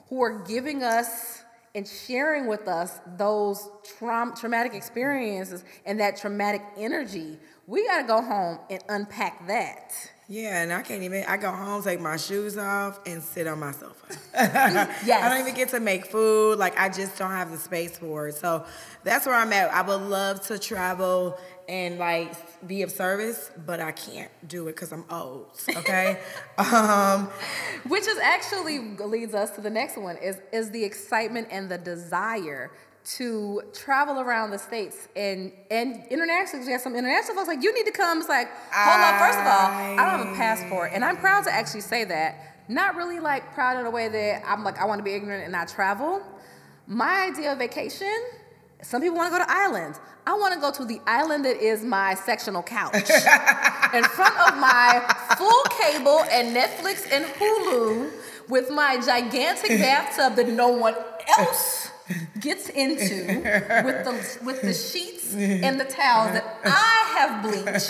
who 0.08 0.24
are 0.24 0.40
giving 0.44 0.82
us 0.82 1.44
and 1.76 1.86
sharing 1.86 2.48
with 2.48 2.70
us 2.70 3.02
those 3.18 3.70
tra- 3.98 4.32
traumatic 4.34 4.74
experiences 4.74 5.66
and 5.86 6.00
that 6.00 6.16
traumatic 6.16 6.62
energy, 6.78 7.38
we 7.68 7.86
got 7.86 8.02
to 8.02 8.08
go 8.08 8.22
home 8.22 8.60
and 8.70 8.82
unpack 8.88 9.46
that. 9.48 9.92
Yeah, 10.31 10.62
and 10.62 10.71
I 10.71 10.83
can't 10.83 11.01
even. 11.01 11.24
I 11.27 11.38
go 11.38 11.50
home, 11.50 11.81
take 11.81 12.00
my 12.00 12.15
shoes 12.15 12.55
off, 12.55 13.00
and 13.07 13.21
sit 13.21 13.48
on 13.48 13.59
my 13.59 13.71
sofa. 13.71 14.15
yes. 14.36 15.24
I 15.24 15.27
don't 15.27 15.39
even 15.41 15.55
get 15.55 15.69
to 15.69 15.79
make 15.79 16.05
food. 16.05 16.59
Like 16.59 16.79
I 16.79 16.88
just 16.88 17.17
don't 17.17 17.31
have 17.31 17.50
the 17.50 17.57
space 17.57 17.98
for 17.98 18.27
it. 18.27 18.36
So 18.36 18.63
that's 19.03 19.25
where 19.25 19.33
I'm 19.33 19.51
at. 19.51 19.74
I 19.74 19.81
would 19.81 20.01
love 20.01 20.45
to 20.48 20.59
travel 20.59 21.36
and 21.67 21.98
like 21.98 22.31
be 22.67 22.83
of 22.83 22.91
service, 22.91 23.50
but 23.65 23.79
I 23.79 23.91
can't 23.91 24.29
do 24.48 24.67
it 24.67 24.75
because 24.75 24.91
I'm 24.91 25.05
old. 25.09 25.48
Okay. 25.67 26.19
um, 26.59 27.31
Which 27.88 28.05
is 28.05 28.19
actually 28.19 28.95
leads 28.98 29.33
us 29.33 29.50
to 29.51 29.62
the 29.62 29.71
next 29.71 29.98
one 29.98 30.17
is 30.17 30.38
is 30.53 30.69
the 30.69 30.83
excitement 30.83 31.48
and 31.50 31.69
the 31.69 31.79
desire 31.79 32.69
to 33.06 33.62
travel 33.74 34.20
around 34.20 34.51
the 34.51 34.60
states 34.60 35.08
and 35.15 35.51
and 35.72 36.03
internationally. 36.10 36.65
We 36.65 36.72
have 36.72 36.82
some 36.82 36.96
international 36.96 37.36
folks 37.36 37.48
like 37.48 37.63
you 37.63 37.74
need 37.74 37.86
to 37.86 37.91
come. 37.91 38.20
It's 38.20 38.29
like 38.29 38.50
hold 38.72 39.01
on. 39.01 39.20
First 39.20 39.39
of 39.39 39.46
all, 39.46 39.72
I 39.72 39.96
don't 39.96 40.25
have 40.25 40.34
a 40.34 40.36
passport, 40.36 40.91
and 40.94 41.03
I'm 41.03 41.18
proud 41.18 41.44
to 41.46 41.53
actually 41.53 41.82
say 41.82 42.03
that. 42.06 42.46
Not 42.68 42.96
really 42.96 43.20
like 43.20 43.53
proud 43.53 43.79
in 43.79 43.86
a 43.88 43.89
way 43.89 44.10
that 44.10 44.44
I'm 44.46 44.63
like 44.63 44.79
I 44.79 44.86
want 44.86 45.00
to 45.00 45.03
be 45.03 45.13
ignorant 45.13 45.44
and 45.44 45.51
not 45.51 45.68
travel. 45.70 46.22
My 46.88 47.27
idea 47.32 47.53
of 47.53 47.58
vacation. 47.58 48.13
Some 48.82 49.01
people 49.01 49.18
want 49.18 49.34
to 49.34 49.38
go 49.38 49.44
to 49.44 49.51
islands. 49.51 50.00
I 50.25 50.34
want 50.36 50.53
to 50.53 50.60
go 50.60 50.72
to 50.72 50.86
the 50.86 51.01
island 51.06 51.44
that 51.44 51.58
is 51.58 51.84
my 51.84 52.13
sectional 52.13 52.63
couch 52.63 52.94
in 52.96 54.03
front 54.06 54.39
of 54.39 54.58
my 54.58 55.03
full 55.38 55.63
cable 55.82 56.20
and 56.32 56.56
Netflix 56.56 57.12
and 57.12 57.25
Hulu 57.25 58.12
with 58.48 58.70
my 58.70 58.98
gigantic 59.03 59.79
bathtub 59.79 60.36
that 60.36 60.48
no 60.48 60.70
one 60.70 60.96
else 61.38 61.89
gets 62.39 62.70
into 62.70 63.42
with 63.86 64.06
the 64.06 64.39
with 64.44 64.62
the 64.62 64.74
sheets 64.74 65.34
and 65.36 65.80
the 65.80 65.86
towels 65.86 66.32
that 66.34 66.60
I 66.66 67.18
have 67.18 67.44
bleached 67.44 67.89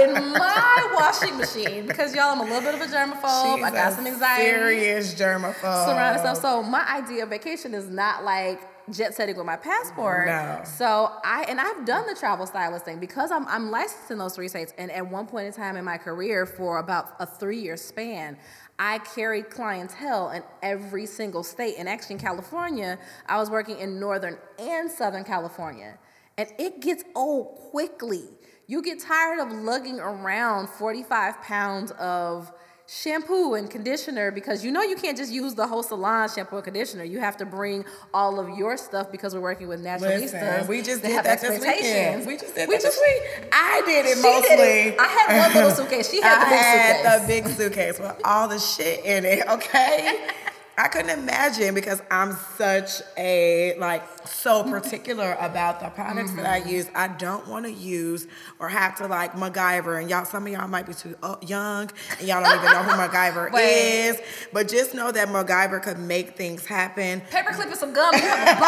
in 0.00 0.32
my 0.32 0.90
washing 0.94 1.36
machine 1.36 1.86
because 1.86 2.14
y'all 2.14 2.32
I'm 2.32 2.40
a 2.40 2.44
little 2.44 2.60
bit 2.60 2.74
of 2.74 2.80
a 2.80 2.86
germaphobe. 2.86 3.56
She's 3.56 3.64
I 3.64 3.70
got 3.70 3.92
some 3.92 4.06
anxiety. 4.06 4.44
Serious 4.44 5.14
germaphobe. 5.14 5.84
Surrounded 5.86 6.20
stuff. 6.20 6.38
So 6.38 6.62
my 6.62 6.86
idea 6.88 7.24
of 7.24 7.30
vacation 7.30 7.74
is 7.74 7.88
not 7.88 8.24
like 8.24 8.60
jet 8.90 9.14
setting 9.14 9.36
with 9.36 9.46
my 9.46 9.56
passport. 9.56 10.26
No. 10.26 10.60
So 10.64 11.12
I 11.24 11.44
and 11.48 11.60
I've 11.60 11.84
done 11.84 12.06
the 12.06 12.14
travel 12.14 12.46
stylist 12.46 12.84
thing 12.84 12.98
because 13.00 13.30
I'm 13.30 13.46
I'm 13.48 13.70
licensed 13.70 14.10
in 14.10 14.18
those 14.18 14.34
three 14.34 14.48
states. 14.48 14.72
And 14.78 14.90
at 14.90 15.08
one 15.10 15.26
point 15.26 15.46
in 15.46 15.52
time 15.52 15.76
in 15.76 15.84
my 15.84 15.98
career, 15.98 16.46
for 16.46 16.78
about 16.78 17.16
a 17.18 17.26
three 17.26 17.58
year 17.58 17.76
span, 17.76 18.36
I 18.78 18.98
carried 18.98 19.50
clientele 19.50 20.30
in 20.30 20.42
every 20.62 21.06
single 21.06 21.42
state. 21.42 21.76
And 21.78 21.88
actually 21.88 22.14
in 22.14 22.20
California, 22.20 22.98
I 23.26 23.38
was 23.38 23.50
working 23.50 23.78
in 23.78 23.98
Northern 23.98 24.38
and 24.58 24.90
Southern 24.90 25.24
California. 25.24 25.98
and 26.38 26.48
it 26.58 26.80
gets 26.80 27.02
old 27.14 27.56
quickly. 27.70 28.24
You 28.68 28.82
get 28.82 29.00
tired 29.00 29.38
of 29.40 29.52
lugging 29.52 30.00
around 30.00 30.68
45 30.68 31.40
pounds 31.42 31.92
of 31.92 32.52
shampoo 32.88 33.54
and 33.54 33.68
conditioner 33.68 34.30
because 34.30 34.64
you 34.64 34.70
know 34.70 34.82
you 34.82 34.94
can't 34.96 35.16
just 35.16 35.32
use 35.32 35.54
the 35.54 35.66
whole 35.66 35.82
salon 35.82 36.28
shampoo 36.28 36.56
and 36.56 36.64
conditioner. 36.64 37.02
You 37.04 37.18
have 37.18 37.36
to 37.38 37.44
bring 37.44 37.84
all 38.14 38.38
of 38.38 38.56
your 38.56 38.76
stuff 38.76 39.10
because 39.10 39.34
we're 39.34 39.40
working 39.40 39.66
with 39.68 39.82
naturalistas. 39.84 40.68
we 40.68 40.82
just 40.82 41.02
did 41.02 41.12
have 41.12 41.24
that 41.24 41.40
this 41.40 41.50
weekend. 41.58 41.66
expectations. 41.74 42.26
We 42.26 42.36
just 42.36 42.54
did 42.54 42.68
We 42.68 42.76
that 42.76 42.82
just- 42.82 43.00
week. 43.00 43.48
I 43.52 43.82
did 43.84 44.06
it 44.06 44.16
She 44.16 44.22
mostly. 44.22 44.56
did 44.56 44.94
it. 44.94 45.00
I 45.00 45.06
had 45.06 45.42
one 45.46 45.54
little 45.56 45.70
suitcase. 45.72 46.10
She 46.10 46.20
had 46.22 46.40
the 46.42 46.46
I 46.46 46.50
big 46.50 46.58
had 46.60 46.96
suitcase. 46.96 47.20
the 47.20 47.26
big 47.26 47.56
suitcase 47.56 47.98
with 47.98 48.20
all 48.24 48.48
the 48.48 48.58
shit 48.58 49.04
in 49.04 49.24
it. 49.24 49.46
Okay. 49.48 50.28
I 50.78 50.88
couldn't 50.88 51.18
imagine 51.18 51.74
because 51.74 52.02
I'm 52.10 52.36
such 52.58 53.00
a 53.16 53.74
like 53.78 54.02
so 54.26 54.62
particular 54.62 55.36
about 55.40 55.80
the 55.80 55.88
products 55.88 56.32
that 56.32 56.44
Mm-hmm. 56.44 56.66
I 56.68 56.70
use. 56.70 56.86
I 56.94 57.08
don't 57.08 57.46
want 57.48 57.64
to 57.64 57.72
use 57.72 58.26
or 58.58 58.68
have 58.68 58.96
to 58.98 59.06
like 59.06 59.32
MacGyver. 59.32 59.98
And 60.00 60.10
y'all, 60.10 60.26
some 60.26 60.46
of 60.46 60.52
y'all 60.52 60.68
might 60.68 60.86
be 60.86 60.92
too 60.92 61.16
uh, 61.22 61.36
young 61.40 61.90
and 62.18 62.28
y'all 62.28 62.42
don't 62.42 62.58
even 62.58 62.70
know 62.72 62.82
who 62.82 62.90
MacGyver 62.92 63.50
is. 63.58 64.20
But 64.52 64.68
just 64.68 64.92
know 64.94 65.10
that 65.10 65.28
MacGyver 65.28 65.82
could 65.82 65.98
make 65.98 66.36
things 66.36 66.66
happen. 66.66 67.22
Paperclip 67.30 67.66
and 67.66 67.76
some 67.76 67.94
gum, 67.94 68.14
you 68.14 68.20
have 68.20 68.56
a 68.56 68.60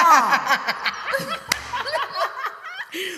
bomb. 1.29 1.39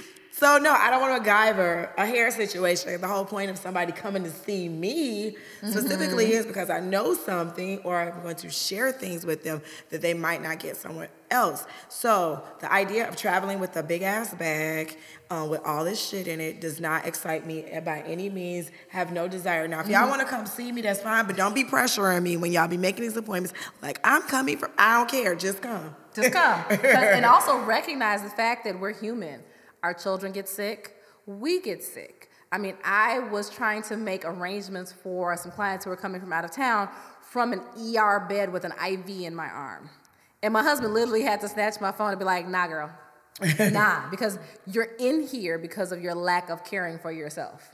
So 0.40 0.56
no, 0.56 0.73
I 0.73 0.88
don't 0.88 1.02
want 1.02 1.23
to 1.23 1.30
MacGyver 1.30 1.90
a 1.99 2.06
hair 2.06 2.30
situation. 2.30 2.99
The 2.99 3.06
whole 3.06 3.26
point 3.26 3.50
of 3.50 3.59
somebody 3.59 3.92
coming 3.92 4.25
to 4.25 4.30
see 4.30 4.70
me 4.70 5.37
specifically 5.62 6.25
Mm-hmm. 6.28 6.32
is 6.32 6.47
because 6.47 6.70
I 6.70 6.80
know 6.80 7.12
something 7.12 7.80
or 7.85 8.00
I'm 8.00 8.23
going 8.23 8.37
to 8.37 8.49
share 8.49 8.90
things 8.90 9.26
with 9.26 9.44
them 9.44 9.61
that 9.90 10.00
they 10.00 10.14
might 10.14 10.42
not 10.42 10.59
get 10.59 10.76
somewhere 10.78 11.11
else. 11.30 11.66
So 11.90 12.42
the 12.61 12.73
idea 12.73 13.06
of 13.06 13.16
traveling 13.16 13.61
with 13.61 13.76
a 13.76 13.82
big 13.82 14.00
ass 14.00 14.32
bag 14.32 14.97
uh, 15.30 15.47
with 15.49 15.61
all 15.66 15.85
this 15.85 16.02
shit 16.09 16.26
in 16.26 16.40
it 16.40 16.59
does 16.62 16.80
not 16.80 17.06
excite 17.06 17.47
me 17.47 17.66
by 17.85 18.00
any 18.06 18.30
means. 18.30 18.70
Have 18.88 19.12
no 19.12 19.28
desire. 19.28 19.68
Now, 19.68 19.80
if 19.80 19.88
y'all 19.88 20.00
Mm-hmm. 20.00 20.09
want 20.09 20.20
to 20.23 20.26
come 20.26 20.47
see 20.47 20.73
me, 20.73 20.80
that's 20.80 21.02
fine, 21.02 21.26
but 21.26 21.37
don't 21.37 21.54
be 21.54 21.64
pressuring 21.64 22.23
me 22.23 22.38
when 22.38 22.50
y'all 22.50 22.66
be 22.66 22.78
making 22.78 23.02
these 23.02 23.16
appointments. 23.18 23.52
Like 23.82 24.00
I'm 24.04 24.23
coming 24.23 24.56
from. 24.56 24.70
I 24.78 24.97
don't 24.97 25.11
care. 25.11 25.35
Just 25.35 25.61
come. 25.61 25.94
Just 26.14 26.32
come. 26.32 26.64
and 26.70 27.26
also 27.26 27.59
recognize 27.64 28.23
the 28.23 28.30
fact 28.30 28.64
that 28.64 28.80
we're 28.80 28.94
human. 28.94 29.42
Our 29.82 29.94
children 29.94 30.32
get 30.32 30.49
sick, 30.49 30.96
we 31.26 31.60
get 31.60 31.82
sick. 31.82 32.30
I 32.52 32.58
mean, 32.58 32.76
I 32.84 33.20
was 33.20 33.49
trying 33.49 33.82
to 33.84 33.96
make 33.96 34.25
arrangements 34.25 34.92
for 34.92 35.37
some 35.37 35.52
clients 35.52 35.84
who 35.84 35.90
were 35.90 35.96
coming 35.96 36.20
from 36.20 36.32
out 36.32 36.44
of 36.44 36.50
town 36.50 36.88
from 37.20 37.52
an 37.52 37.60
ER 37.78 38.26
bed 38.28 38.52
with 38.52 38.64
an 38.64 38.72
IV 38.72 39.08
in 39.08 39.34
my 39.34 39.49
arm. 39.49 39.88
And 40.42 40.52
my 40.52 40.62
husband 40.62 40.92
literally 40.92 41.22
had 41.22 41.40
to 41.42 41.49
snatch 41.49 41.80
my 41.80 41.92
phone 41.92 42.10
and 42.10 42.18
be 42.18 42.25
like, 42.25 42.49
nah, 42.49 42.66
girl. 42.66 42.90
nah, 43.72 44.10
because 44.10 44.38
you're 44.66 44.88
in 44.99 45.26
here 45.26 45.58
because 45.58 45.92
of 45.92 46.02
your 46.02 46.14
lack 46.14 46.50
of 46.50 46.62
caring 46.64 46.99
for 46.99 47.10
yourself. 47.10 47.70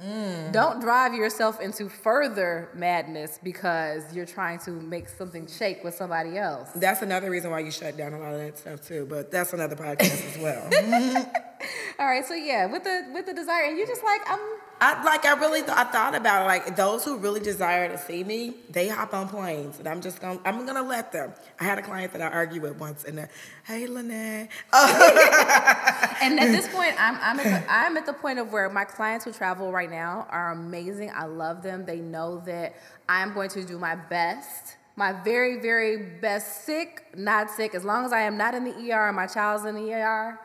Don't 0.53 0.81
drive 0.81 1.15
yourself 1.15 1.61
into 1.61 1.89
further 1.89 2.69
madness 2.75 3.41
because 3.43 4.15
you're 4.15 4.27
trying 4.27 4.59
to 4.61 4.71
make 4.71 5.09
something 5.09 5.47
shake 5.47 5.83
with 5.83 5.95
somebody 5.95 6.39
else. 6.39 6.71
That's 6.77 7.03
another 7.03 7.31
reason 7.31 7.51
why 7.51 7.61
you 7.61 7.73
shut 7.73 7.97
down 7.97 8.13
a 8.13 8.21
lot 8.21 8.35
of 8.35 8.41
that 8.41 8.59
stuff 8.59 8.87
too. 8.87 9.07
But 9.09 9.31
that's 9.33 9.53
another 9.55 9.75
podcast 9.75 10.37
as 10.37 10.39
well. 10.39 11.33
All 11.99 12.07
right, 12.07 12.25
so 12.27 12.35
yeah, 12.35 12.67
with 12.67 12.85
the 12.85 13.07
with 13.15 13.25
the 13.25 13.33
desire, 13.33 13.65
and 13.65 13.79
you 13.79 13.87
just 13.87 14.05
like 14.05 14.21
I'm. 14.27 14.39
I 14.79 15.03
like 15.03 15.25
I 15.25 15.33
really 15.33 15.61
th- 15.61 15.73
I 15.73 15.85
thought 15.85 16.15
about 16.15 16.43
it, 16.43 16.47
like 16.47 16.77
those 16.77 17.03
who 17.03 17.17
really 17.17 17.41
desire 17.41 17.89
to 17.89 17.97
see 17.97 18.23
me, 18.23 18.57
they 18.69 18.89
hop 18.89 19.15
on 19.15 19.31
planes, 19.31 19.79
and 19.79 19.89
I'm 19.89 20.03
just 20.03 20.21
gonna 20.21 20.39
I'm 20.45 20.67
gonna 20.67 20.83
let 20.83 21.13
them. 21.13 21.33
I 21.59 21.65
had 21.65 21.79
a 21.79 21.83
client 21.83 22.13
that 22.13 22.21
I 22.21 22.27
argued 22.27 22.63
with 22.63 22.79
once, 22.79 23.05
and 23.05 23.21
uh, 23.21 23.27
hey 23.65 23.87
Lynette, 23.87 24.51
And 24.75 26.39
at 26.39 26.53
this 26.53 26.69
point, 26.69 26.95
I'm 27.01 27.17
I'm 27.23 27.41
at, 27.41 27.45
the, 27.45 27.73
I'm 27.73 27.97
at 27.97 28.05
the 28.05 28.13
point 28.13 28.39
of 28.39 28.53
where 28.53 28.69
my 28.69 28.85
clients 28.85 29.25
who 29.25 29.33
travel 29.33 29.73
right 29.73 29.91
now 29.91 30.27
are 30.29 30.53
amazing. 30.53 31.11
I 31.15 31.25
love 31.25 31.63
them. 31.63 31.87
They 31.87 32.01
know 32.01 32.43
that 32.45 32.75
I'm 33.09 33.33
going 33.33 33.49
to 33.51 33.65
do 33.65 33.79
my 33.79 33.95
best, 33.95 34.77
my 34.97 35.13
very 35.13 35.61
very 35.61 35.97
best, 36.21 36.67
sick, 36.67 37.07
not 37.17 37.51
sick. 37.51 37.75
As 37.75 37.85
long 37.87 38.05
as 38.05 38.13
I 38.13 38.21
am 38.21 38.37
not 38.37 38.55
in 38.55 38.65
the 38.65 38.93
ER 38.93 39.07
and 39.07 39.17
my 39.17 39.27
child's 39.27 39.65
in 39.65 39.75
the 39.75 39.95
ER, 39.95 40.39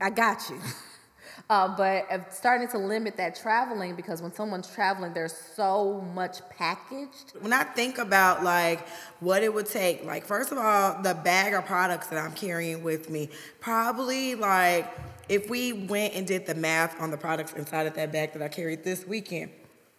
I 0.00 0.10
got 0.10 0.48
you. 0.50 0.60
Uh, 1.48 1.74
but 1.76 2.32
starting 2.32 2.68
to 2.68 2.78
limit 2.78 3.16
that 3.16 3.34
traveling 3.34 3.96
because 3.96 4.22
when 4.22 4.32
someone's 4.32 4.72
traveling, 4.72 5.12
there's 5.12 5.34
so 5.56 6.00
much 6.14 6.48
packaged. 6.48 7.32
when 7.40 7.52
I 7.52 7.64
think 7.64 7.98
about 7.98 8.44
like 8.44 8.86
what 9.18 9.42
it 9.42 9.52
would 9.52 9.66
take, 9.66 10.04
like 10.04 10.24
first 10.24 10.52
of 10.52 10.58
all, 10.58 11.02
the 11.02 11.14
bag 11.14 11.54
of 11.54 11.64
products 11.66 12.06
that 12.08 12.18
I'm 12.18 12.34
carrying 12.34 12.84
with 12.84 13.10
me, 13.10 13.30
probably 13.58 14.36
like 14.36 14.86
if 15.28 15.50
we 15.50 15.72
went 15.72 16.14
and 16.14 16.24
did 16.24 16.46
the 16.46 16.54
math 16.54 17.00
on 17.00 17.10
the 17.10 17.16
products 17.16 17.52
inside 17.54 17.88
of 17.88 17.94
that 17.94 18.12
bag 18.12 18.32
that 18.34 18.42
I 18.42 18.48
carried 18.48 18.84
this 18.84 19.04
weekend, 19.04 19.50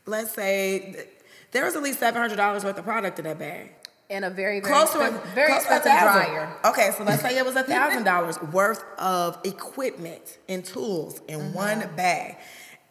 let's 0.05 0.31
say 0.31 0.93
th- 0.93 1.07
there 1.51 1.65
was 1.65 1.75
at 1.75 1.83
least 1.83 1.99
seven 1.99 2.21
hundred 2.21 2.37
dollars 2.37 2.63
worth 2.63 2.77
of 2.77 2.85
product 2.85 3.19
in 3.19 3.25
that 3.25 3.39
bag. 3.39 3.73
And 4.11 4.25
a 4.25 4.29
very, 4.29 4.59
very, 4.59 4.73
Close 4.73 4.91
to 4.91 4.99
a 4.99 5.05
expensive, 5.07 5.33
very 5.33 5.47
close 5.47 5.63
to 5.63 5.73
a 5.73 5.77
expensive 5.77 6.01
dryer. 6.01 6.53
Okay, 6.65 6.91
so 6.97 7.03
let's 7.05 7.21
say 7.21 7.37
it 7.37 7.45
was 7.45 7.55
a 7.55 7.63
thousand 7.75 8.03
dollars 8.03 8.39
worth 8.41 8.83
of 8.99 9.39
equipment 9.45 10.37
and 10.49 10.63
tools 10.63 11.21
in 11.27 11.39
Mm-hmm. 11.39 11.53
one 11.53 11.89
bag. 11.95 12.35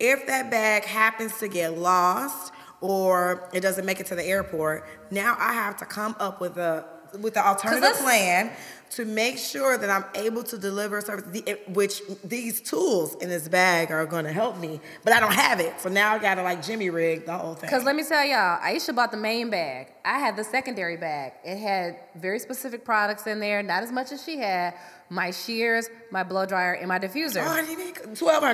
If 0.00 0.27
that 0.29 0.50
bag 0.50 0.85
happens 0.85 1.39
to 1.41 1.49
get 1.49 1.77
lost 1.79 2.53
or 2.81 3.49
it 3.53 3.61
doesn't 3.61 3.85
make 3.85 4.00
it 4.00 4.07
to 4.07 4.15
the 4.15 4.25
airport, 4.25 4.87
now 5.11 5.37
I 5.39 5.53
have 5.53 5.77
to 5.77 5.85
come 5.85 6.17
up 6.19 6.41
with 6.41 6.57
a 6.57 6.87
with 7.19 7.35
the 7.35 7.47
alternative 7.47 7.97
plan 7.99 8.50
to 8.90 9.05
make 9.05 9.38
sure 9.38 9.79
that 9.79 9.88
I'm 9.88 10.05
able 10.14 10.43
to 10.45 10.59
deliver 10.59 11.00
service. 11.00 11.43
Which 11.69 12.02
these 12.25 12.61
tools 12.61 13.14
in 13.17 13.29
this 13.29 13.49
bag 13.49 13.90
are 13.90 14.05
going 14.07 14.25
to 14.25 14.33
help 14.33 14.59
me, 14.59 14.81
but 15.05 15.12
I 15.12 15.21
don't 15.21 15.33
have 15.33 15.61
it, 15.61 15.81
so 15.81 15.88
now 15.88 16.12
I 16.14 16.19
got 16.19 16.35
to 16.37 16.43
like 16.43 16.62
Jimmy 16.64 16.90
rig 16.90 17.26
the 17.26 17.37
whole 17.37 17.55
thing. 17.55 17.69
Because 17.69 17.85
let 17.85 17.95
me 17.95 18.02
tell 18.05 18.25
y'all, 18.25 18.59
Aisha 18.61 18.95
bought 18.95 19.12
the 19.12 19.17
main 19.17 19.50
bag. 19.50 19.93
I 20.05 20.19
had 20.19 20.37
the 20.37 20.45
secondary 20.45 20.97
bag. 20.97 21.33
It 21.45 21.59
had 21.59 21.99
very 22.17 22.38
specific 22.38 22.85
products 22.85 23.26
in 23.26 23.38
there, 23.38 23.62
not 23.62 23.83
as 23.83 23.93
much 23.93 24.12
as 24.12 24.25
she 24.25 24.38
had. 24.38 24.75
My 25.09 25.31
shears, 25.31 25.88
my 26.11 26.23
blow 26.23 26.47
dryer, 26.47 26.75
and 26.75 26.88
my 26.88 26.99
diffuser. 26.99 27.45
oh, 27.45 27.49
I 27.49 27.62
didn't 27.64 27.88
even 27.88 28.14
twelve 28.14 28.45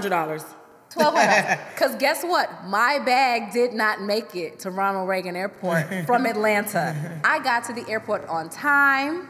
hundred 0.95 1.11
dollars. 1.11 1.14
Twelve 1.14 1.49
hundred. 1.49 1.75
Because 1.75 1.97
guess 1.99 2.23
what? 2.23 2.64
My 2.66 2.99
bag 2.99 3.52
did 3.52 3.73
not 3.73 4.02
make 4.02 4.35
it 4.35 4.61
to 4.61 4.71
Ronald 4.71 5.09
Reagan 5.09 5.37
Airport 5.37 6.07
from 6.07 6.26
Atlanta. 6.26 7.21
I 7.25 7.38
got 7.40 7.64
to 7.64 7.73
the 7.73 7.88
airport 7.88 8.26
on 8.28 8.49
time. 8.49 9.28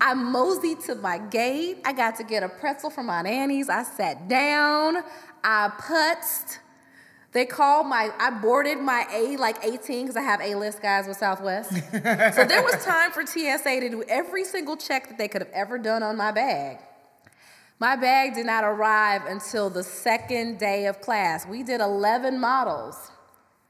I 0.00 0.14
moseyed 0.14 0.80
to 0.82 0.94
my 0.94 1.18
gate. 1.18 1.78
I 1.84 1.92
got 1.92 2.16
to 2.16 2.24
get 2.24 2.42
a 2.42 2.48
pretzel 2.48 2.88
from 2.88 3.10
Auntie 3.10 3.30
Anne's. 3.30 3.68
I 3.68 3.82
sat 3.82 4.28
down. 4.28 4.96
I 5.44 5.70
putzed. 5.78 6.58
They 7.32 7.46
called 7.46 7.86
my, 7.86 8.10
I 8.18 8.30
boarded 8.30 8.78
my 8.78 9.06
A 9.12 9.36
like 9.36 9.64
18 9.64 10.06
because 10.06 10.16
I 10.16 10.22
have 10.22 10.40
A 10.40 10.56
list 10.56 10.82
guys 10.82 11.06
with 11.06 11.16
Southwest. 11.16 11.70
so 11.92 12.44
there 12.44 12.62
was 12.62 12.84
time 12.84 13.12
for 13.12 13.24
TSA 13.24 13.80
to 13.80 13.88
do 13.88 14.02
every 14.08 14.44
single 14.44 14.76
check 14.76 15.08
that 15.08 15.18
they 15.18 15.28
could 15.28 15.42
have 15.42 15.52
ever 15.52 15.78
done 15.78 16.02
on 16.02 16.16
my 16.16 16.32
bag. 16.32 16.78
My 17.80 17.96
bag 17.96 18.34
did 18.34 18.44
not 18.44 18.62
arrive 18.62 19.24
until 19.24 19.70
the 19.70 19.82
second 19.82 20.58
day 20.58 20.84
of 20.84 21.00
class. 21.00 21.46
We 21.46 21.62
did 21.62 21.80
11 21.80 22.38
models 22.38 23.10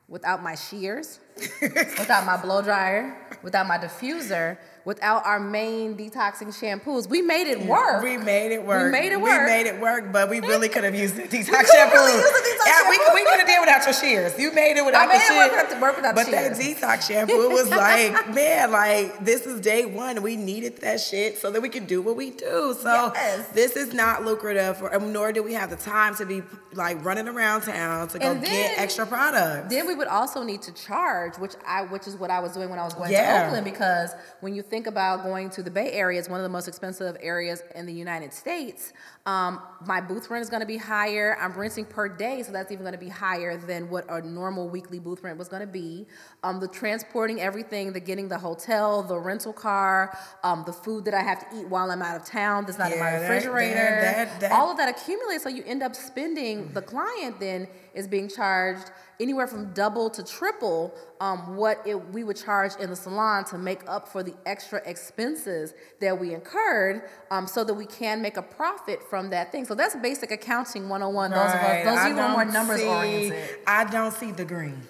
without 0.08 0.42
my 0.42 0.56
shears, 0.56 1.20
without 1.62 2.26
my 2.26 2.36
blow 2.36 2.60
dryer, 2.60 3.16
without 3.44 3.68
my 3.68 3.78
diffuser, 3.78 4.58
without 4.84 5.24
our 5.26 5.38
main 5.40 5.96
detoxing 5.96 6.48
shampoos. 6.48 7.08
We 7.08 7.22
made 7.22 7.46
it 7.46 7.64
work. 7.66 8.02
We 8.02 8.16
made 8.16 8.52
it 8.52 8.64
work. 8.64 8.84
We 8.84 8.90
made 8.90 9.12
it 9.12 9.20
work. 9.20 9.40
We 9.40 9.46
made 9.46 9.66
it 9.66 9.80
work, 9.80 10.12
but 10.12 10.28
we 10.30 10.40
really 10.40 10.68
could 10.68 10.84
have 10.84 10.94
used 10.94 11.16
the 11.16 11.22
detox 11.34 11.66
shampoo. 11.70 11.96
really 11.96 12.12
detox 12.20 12.66
yeah, 12.66 12.88
we, 12.90 12.96
shampoo. 12.96 13.14
we 13.14 13.24
could 13.24 13.38
have 13.38 13.46
did 13.46 13.60
without 13.60 13.84
your 13.84 13.92
shears. 13.94 14.38
You 14.38 14.52
made 14.52 14.76
it 14.76 14.84
without 14.84 15.02
I 15.02 15.06
made 15.06 15.20
the 15.20 15.24
it 15.24 15.28
shears. 15.28 15.50
work 15.52 15.62
without- 15.68 15.80
work 15.80 15.96
without 15.96 16.14
but 16.14 16.26
the 16.26 16.32
that 16.32 16.52
detox 16.52 17.08
shampoo 17.08 17.48
was 17.50 17.68
like, 17.70 18.34
man, 18.34 18.70
like 18.72 19.24
this 19.24 19.46
is 19.46 19.60
day 19.60 19.84
one. 19.86 20.22
We 20.22 20.36
needed 20.36 20.78
that 20.78 21.00
shit 21.00 21.38
so 21.38 21.50
that 21.50 21.60
we 21.60 21.68
could 21.68 21.86
do 21.86 22.02
what 22.02 22.16
we 22.16 22.30
do. 22.30 22.74
So 22.80 23.12
Yes. 23.14 23.48
this 23.48 23.76
is 23.76 23.92
not 23.94 24.24
lucrative, 24.24 24.82
or, 24.82 24.98
nor 25.00 25.32
do 25.32 25.42
we 25.42 25.52
have 25.54 25.70
the 25.70 25.76
time 25.76 26.14
to 26.16 26.26
be 26.26 26.42
like 26.72 27.04
running 27.04 27.28
around 27.28 27.62
town 27.62 28.08
to 28.08 28.18
go 28.18 28.30
And 28.32 28.42
get 28.42 28.78
extra 28.78 29.04
products. 29.06 29.68
Then 29.72 29.86
we 29.86 29.94
would 29.94 30.06
also 30.08 30.42
need 30.42 30.62
to 30.62 30.72
charge, 30.72 31.36
which 31.38 31.54
I 31.66 31.82
which 31.82 32.06
is 32.06 32.16
what 32.16 32.30
I 32.30 32.40
was 32.40 32.52
doing 32.52 32.70
when 32.70 32.78
I 32.78 32.84
was 32.84 32.94
going 32.94 33.10
Yeah. 33.10 33.40
to 33.42 33.46
Oakland 33.46 33.64
because 33.64 34.10
when 34.40 34.54
you 34.54 34.62
think 34.70 34.86
about 34.86 35.24
going 35.24 35.50
to 35.50 35.62
the 35.62 35.70
Bay 35.70 35.92
Area, 35.92 36.18
it's 36.18 36.28
one 36.28 36.38
of 36.38 36.44
the 36.44 36.48
most 36.48 36.68
expensive 36.68 37.16
areas 37.20 37.62
in 37.74 37.86
the 37.86 37.92
United 37.92 38.32
States. 38.32 38.92
Um, 39.26 39.60
my 39.86 40.00
booth 40.00 40.30
rent 40.30 40.42
is 40.42 40.48
going 40.48 40.60
to 40.60 40.66
be 40.66 40.78
higher. 40.78 41.36
I'm 41.40 41.52
renting 41.52 41.84
per 41.84 42.08
day, 42.08 42.42
so 42.42 42.52
that's 42.52 42.72
even 42.72 42.84
going 42.84 42.94
to 42.94 42.98
be 42.98 43.08
higher 43.08 43.56
than 43.58 43.90
what 43.90 44.04
a 44.10 44.22
normal 44.22 44.68
weekly 44.68 44.98
booth 44.98 45.22
rent 45.22 45.38
was 45.38 45.48
going 45.48 45.60
to 45.60 45.66
be. 45.70 46.06
Um, 46.42 46.58
the 46.58 46.68
transporting 46.68 47.38
everything, 47.40 47.92
the 47.92 48.00
getting 48.00 48.28
the 48.28 48.38
hotel, 48.38 49.02
the 49.02 49.18
rental 49.18 49.52
car, 49.52 50.16
um, 50.42 50.62
the 50.66 50.72
food 50.72 51.04
that 51.04 51.14
I 51.14 51.20
have 51.22 51.48
to 51.50 51.60
eat 51.60 51.68
while 51.68 51.90
I'm 51.90 52.00
out 52.02 52.16
of 52.16 52.24
town 52.24 52.64
that's 52.64 52.78
not 52.78 52.92
in 52.92 52.98
my 52.98 53.10
Yeah, 53.10 53.20
refrigerator, 53.28 53.74
that- 53.74 54.16
that- 54.28 54.40
that- 54.40 54.52
all 54.52 54.70
of 54.70 54.78
that 54.78 54.88
accumulates. 54.88 55.42
So 55.42 55.48
you 55.50 55.62
end 55.66 55.82
up 55.82 55.94
spending. 55.94 56.72
The 56.72 56.82
client 56.82 57.38
then 57.40 57.68
is 57.94 58.08
being 58.08 58.28
charged 58.28 58.90
anywhere 59.18 59.46
from 59.46 59.72
double 59.74 60.08
to 60.08 60.22
triple 60.24 60.94
um, 61.20 61.56
what 61.56 61.82
it, 61.86 61.94
we 62.12 62.24
would 62.24 62.36
charge 62.36 62.72
in 62.76 62.88
the 62.88 62.96
salon 62.96 63.44
to 63.44 63.58
make 63.58 63.86
up 63.86 64.08
for 64.08 64.22
the 64.22 64.32
extra 64.46 64.80
expenses 64.86 65.74
that 66.00 66.18
we 66.18 66.32
incurred 66.32 67.02
um, 67.30 67.46
so 67.46 67.62
that 67.62 67.74
we 67.74 67.84
can 67.84 68.22
make 68.22 68.38
a 68.38 68.42
profit 68.42 69.02
from 69.10 69.30
that 69.30 69.50
thing. 69.52 69.66
So 69.66 69.74
that's 69.74 69.96
basic 69.96 70.30
accounting 70.30 70.88
101. 70.88 71.30
Those 71.32 71.38
of 71.40 71.46
us, 71.54 71.84
those 71.84 71.98
of 71.98 72.06
you 72.08 72.14
who 72.14 72.20
are 72.20 72.28
more 72.32 72.44
numbers 72.46 72.80
see, 72.80 72.86
oriented. 72.86 73.58
I 73.66 73.84
don't 73.84 74.14
see 74.14 74.30
the 74.30 74.44
green. 74.44 74.80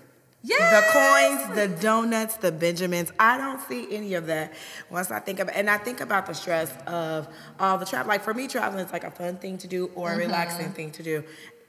Yes. 0.42 0.70
The 0.72 1.46
coins, 1.50 1.56
the 1.58 1.82
donuts, 1.82 2.36
the 2.36 2.50
Benjamins. 2.50 3.12
I 3.18 3.36
don't 3.36 3.60
see 3.68 3.94
any 3.94 4.14
of 4.14 4.26
that 4.28 4.54
once 4.88 5.10
I 5.10 5.18
think 5.20 5.38
about 5.38 5.54
and 5.54 5.68
I 5.68 5.76
think 5.76 6.00
about 6.00 6.24
the 6.26 6.32
stress 6.34 6.72
of 6.86 7.28
all 7.58 7.76
the 7.76 7.84
travel. 7.84 8.08
Like 8.08 8.22
for 8.22 8.32
me, 8.32 8.48
traveling 8.48 8.86
is 8.86 8.92
like 8.92 9.04
a 9.04 9.10
fun 9.10 9.36
thing 9.36 9.58
to 9.58 9.66
do 9.66 9.90
or 9.94 10.08
a 10.08 10.10
Mm-hmm. 10.12 10.20
relaxing 10.20 10.70
thing 10.72 10.92
to 10.92 11.02
do. 11.02 11.24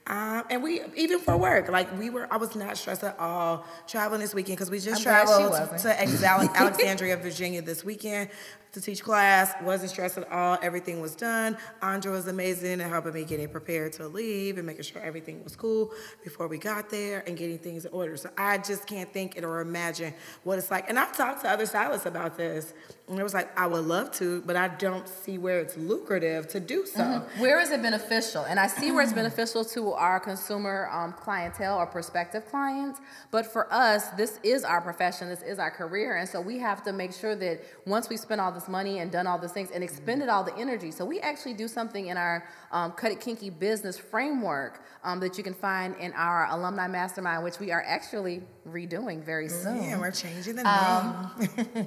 Um, 0.06 0.42
and 0.50 0.62
we 0.62 0.82
even 0.96 1.20
for 1.20 1.36
work, 1.36 1.68
like 1.68 1.96
we 1.96 2.10
were, 2.10 2.26
I 2.32 2.36
was 2.36 2.56
not 2.56 2.76
stressed 2.76 3.04
at 3.04 3.18
all 3.20 3.64
traveling 3.86 4.20
this 4.20 4.34
weekend 4.34 4.58
because 4.58 4.70
we 4.70 4.80
just 4.80 5.06
I'm 5.06 5.26
traveled 5.26 5.78
to 5.78 6.02
Alexandria, 6.56 7.16
Virginia 7.16 7.62
this 7.62 7.84
weekend 7.84 8.28
to 8.72 8.80
teach 8.80 9.02
class. 9.02 9.52
Wasn't 9.62 9.90
stressed 9.90 10.18
at 10.18 10.30
all. 10.32 10.58
Everything 10.62 11.00
was 11.00 11.14
done. 11.14 11.56
Andra 11.82 12.10
was 12.10 12.26
amazing 12.26 12.80
and 12.80 12.90
helping 12.90 13.12
me 13.12 13.24
getting 13.24 13.48
prepared 13.48 13.92
to 13.94 14.08
leave 14.08 14.56
and 14.56 14.66
making 14.66 14.82
sure 14.82 15.00
everything 15.02 15.44
was 15.44 15.54
cool 15.54 15.92
before 16.24 16.48
we 16.48 16.58
got 16.58 16.90
there 16.90 17.22
and 17.26 17.36
getting 17.36 17.58
things 17.58 17.84
in 17.84 17.92
order. 17.92 18.16
So 18.16 18.30
I 18.36 18.58
just 18.58 18.86
can't 18.86 19.12
think 19.12 19.36
it 19.36 19.44
or 19.44 19.60
imagine 19.60 20.14
what 20.42 20.58
it's 20.58 20.70
like. 20.70 20.88
And 20.88 20.98
I've 20.98 21.16
talked 21.16 21.42
to 21.42 21.50
other 21.50 21.66
stylists 21.66 22.06
about 22.06 22.36
this. 22.36 22.72
And 23.12 23.20
it 23.20 23.24
was 23.24 23.34
like, 23.34 23.56
I 23.58 23.66
would 23.66 23.84
love 23.84 24.10
to, 24.12 24.40
but 24.40 24.56
I 24.56 24.68
don't 24.68 25.06
see 25.06 25.36
where 25.36 25.60
it's 25.60 25.76
lucrative 25.76 26.48
to 26.48 26.60
do 26.60 26.86
so. 26.86 27.22
Where 27.36 27.60
is 27.60 27.70
it 27.70 27.82
beneficial? 27.82 28.44
And 28.44 28.58
I 28.58 28.68
see 28.68 28.90
where 28.90 29.02
it's 29.02 29.12
beneficial 29.12 29.66
to 29.66 29.92
our 29.92 30.18
consumer 30.18 30.88
um, 30.90 31.12
clientele 31.12 31.76
or 31.76 31.84
prospective 31.84 32.46
clients. 32.46 33.00
But 33.30 33.44
for 33.44 33.70
us, 33.70 34.08
this 34.16 34.40
is 34.42 34.64
our 34.64 34.80
profession, 34.80 35.28
this 35.28 35.42
is 35.42 35.58
our 35.58 35.70
career. 35.70 36.16
And 36.16 36.26
so 36.26 36.40
we 36.40 36.58
have 36.60 36.82
to 36.84 36.92
make 36.94 37.12
sure 37.12 37.36
that 37.36 37.62
once 37.86 38.08
we 38.08 38.16
spend 38.16 38.40
all 38.40 38.50
this 38.50 38.66
money 38.66 39.00
and 39.00 39.12
done 39.12 39.26
all 39.26 39.38
these 39.38 39.52
things 39.52 39.70
and 39.70 39.84
expended 39.84 40.30
all 40.30 40.42
the 40.42 40.56
energy, 40.56 40.90
so 40.90 41.04
we 41.04 41.20
actually 41.20 41.52
do 41.52 41.68
something 41.68 42.06
in 42.06 42.16
our 42.16 42.48
um, 42.70 42.92
Cut 42.92 43.12
It 43.12 43.20
Kinky 43.20 43.50
business 43.50 43.98
framework 43.98 44.80
um, 45.04 45.20
that 45.20 45.36
you 45.36 45.44
can 45.44 45.52
find 45.52 45.94
in 45.96 46.14
our 46.14 46.46
alumni 46.46 46.88
mastermind, 46.88 47.44
which 47.44 47.58
we 47.58 47.72
are 47.72 47.84
actually 47.86 48.42
redoing 48.68 49.22
very 49.22 49.48
soon. 49.48 49.82
Yeah, 49.82 49.98
we're 49.98 50.10
changing 50.10 50.56
the 50.56 50.68
um, 50.68 51.30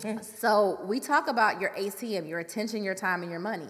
name. 0.04 0.20
So 0.24 0.80
we 0.86 1.00
talk 1.00 1.28
about 1.28 1.60
your 1.62 1.72
ATM, 1.72 2.28
your 2.28 2.40
attention, 2.40 2.84
your 2.84 2.96
time, 2.96 3.22
and 3.22 3.32
your 3.32 3.40
money, 3.40 3.70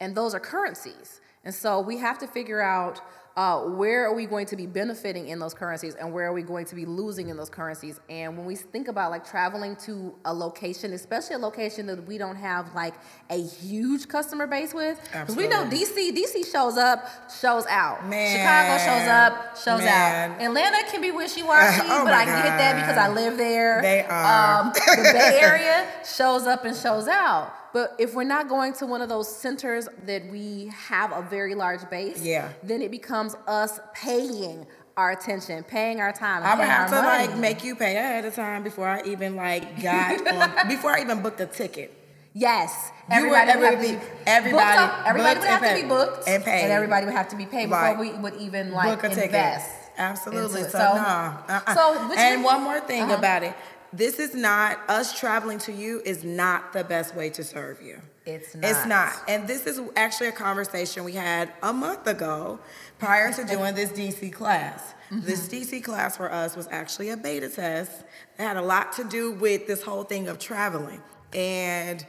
and 0.00 0.14
those 0.14 0.34
are 0.34 0.40
currencies. 0.40 1.20
And 1.44 1.54
so 1.54 1.80
we 1.80 1.98
have 1.98 2.18
to 2.18 2.26
figure 2.26 2.60
out 2.60 3.00
uh, 3.36 3.60
where 3.60 4.06
are 4.06 4.14
we 4.14 4.24
going 4.24 4.46
to 4.46 4.56
be 4.56 4.66
benefiting 4.66 5.28
in 5.28 5.38
those 5.38 5.52
currencies, 5.52 5.94
and 5.94 6.10
where 6.10 6.24
are 6.26 6.32
we 6.32 6.42
going 6.42 6.64
to 6.64 6.74
be 6.74 6.86
losing 6.86 7.28
in 7.28 7.36
those 7.36 7.50
currencies. 7.50 8.00
And 8.08 8.34
when 8.36 8.46
we 8.46 8.56
think 8.56 8.88
about 8.88 9.10
like 9.10 9.28
traveling 9.28 9.76
to 9.84 10.14
a 10.24 10.32
location, 10.32 10.94
especially 10.94 11.36
a 11.36 11.38
location 11.38 11.86
that 11.86 12.06
we 12.06 12.16
don't 12.16 12.36
have 12.36 12.74
like 12.74 12.94
a 13.28 13.42
huge 13.42 14.08
customer 14.08 14.46
base 14.46 14.72
with, 14.72 14.98
because 15.12 15.36
we 15.36 15.48
know 15.48 15.64
DC, 15.66 16.16
DC 16.16 16.50
shows 16.50 16.78
up, 16.78 17.06
shows 17.30 17.66
out. 17.66 18.08
Man. 18.08 18.38
Chicago 18.38 18.78
shows 18.78 19.08
up, 19.08 19.56
shows 19.56 19.80
Man. 19.80 20.30
out. 20.32 20.40
Atlanta 20.40 20.90
can 20.90 21.02
be 21.02 21.10
wishy 21.10 21.42
washy, 21.42 21.82
Oh 21.90 22.04
but 22.04 22.14
I 22.14 22.24
get 22.24 22.56
that 22.56 22.76
because 22.76 22.96
I 22.96 23.08
live 23.08 23.36
there. 23.36 23.82
They 23.82 24.02
are. 24.04 24.60
Um, 24.62 24.72
the 24.72 25.10
Bay 25.12 25.38
Area 25.42 25.86
shows 26.06 26.46
up 26.46 26.64
and 26.64 26.74
shows 26.74 27.06
out. 27.06 27.52
But 27.76 27.94
if 27.98 28.14
we're 28.14 28.24
not 28.24 28.48
going 28.48 28.72
to 28.80 28.86
one 28.86 29.02
of 29.02 29.10
those 29.10 29.28
centers 29.28 29.86
that 30.06 30.24
we 30.30 30.72
have 30.88 31.12
a 31.12 31.20
very 31.20 31.54
large 31.54 31.82
base, 31.90 32.22
Yeah. 32.22 32.48
then 32.62 32.80
it 32.80 32.90
becomes 32.90 33.36
us 33.46 33.78
paying 33.92 34.66
our 34.96 35.10
attention, 35.10 35.62
paying 35.62 36.00
our 36.00 36.10
time. 36.10 36.38
and 36.38 36.46
I 36.46 36.54
would 36.54 36.60
paying 36.60 36.70
have 36.70 36.88
to 36.88 37.02
money. 37.02 37.26
like 37.26 37.36
make 37.36 37.62
you 37.64 37.76
pay 37.76 37.98
ahead 37.98 38.24
of 38.24 38.34
time 38.34 38.62
before 38.62 38.88
I 38.88 39.02
even 39.04 39.36
like 39.36 39.82
got 39.82 40.26
on, 40.58 40.68
before 40.68 40.92
I 40.96 41.02
even 41.02 41.20
booked 41.20 41.38
a 41.40 41.44
ticket. 41.44 41.92
Yes, 42.32 42.72
You 43.12 43.28
would- 43.28 43.34
everybody 43.36 43.58
would, 43.58 43.68
have 43.68 43.82
to 43.82 43.88
be 43.98 44.06
everybody 44.26 44.78
up. 44.78 45.06
Everybody 45.06 45.38
would 45.40 45.48
have 45.48 45.62
and 45.62 45.76
to 45.76 45.82
be 45.82 45.86
booked 45.86 46.26
And 46.28 46.42
paid. 46.44 46.62
and 46.62 46.72
everybody 46.72 47.04
would 47.04 47.14
have 47.14 47.28
to 47.28 47.36
be 47.36 47.44
paid 47.44 47.68
Right. 47.70 47.90
before 47.92 48.00
we 48.10 48.18
would 48.22 48.36
even 48.40 48.72
like 48.72 48.88
book 49.02 49.04
a 49.04 49.14
ticket. 49.14 49.24
invest. 49.24 49.70
Absolutely. 49.98 50.62
So, 50.62 50.70
So- 50.70 50.78
no. 50.78 51.34
Uh-uh. 51.46 51.74
so 51.74 52.14
and 52.16 52.42
one 52.42 52.62
more 52.62 52.80
thing 52.80 53.02
Uh-huh. 53.02 53.16
about 53.16 53.42
it. 53.42 53.54
This 53.92 54.18
is 54.18 54.34
not 54.34 54.78
us 54.88 55.18
traveling 55.18 55.58
to 55.60 55.72
you 55.72 56.02
is 56.04 56.24
not 56.24 56.72
the 56.72 56.84
best 56.84 57.14
way 57.14 57.30
to 57.30 57.44
serve 57.44 57.80
you. 57.80 58.00
It's 58.26 58.54
not. 58.54 58.70
It's 58.70 58.86
not. 58.86 59.12
And 59.28 59.46
this 59.46 59.66
is 59.66 59.80
actually 59.94 60.28
a 60.28 60.32
conversation 60.32 61.04
we 61.04 61.12
had 61.12 61.52
a 61.62 61.72
month 61.72 62.06
ago 62.06 62.58
prior 62.98 63.32
to 63.32 63.44
doing 63.44 63.74
this 63.74 63.90
DC 63.92 64.32
class. 64.32 64.94
This 65.10 65.48
mm-hmm. 65.48 65.78
DC 65.78 65.84
class 65.84 66.16
for 66.16 66.32
us 66.32 66.56
was 66.56 66.66
actually 66.70 67.10
a 67.10 67.16
beta 67.16 67.48
test. 67.48 67.92
It 68.38 68.42
had 68.42 68.56
a 68.56 68.62
lot 68.62 68.92
to 68.94 69.04
do 69.04 69.30
with 69.32 69.68
this 69.68 69.82
whole 69.82 70.02
thing 70.02 70.28
of 70.28 70.40
traveling. 70.40 71.00
And 71.32 72.04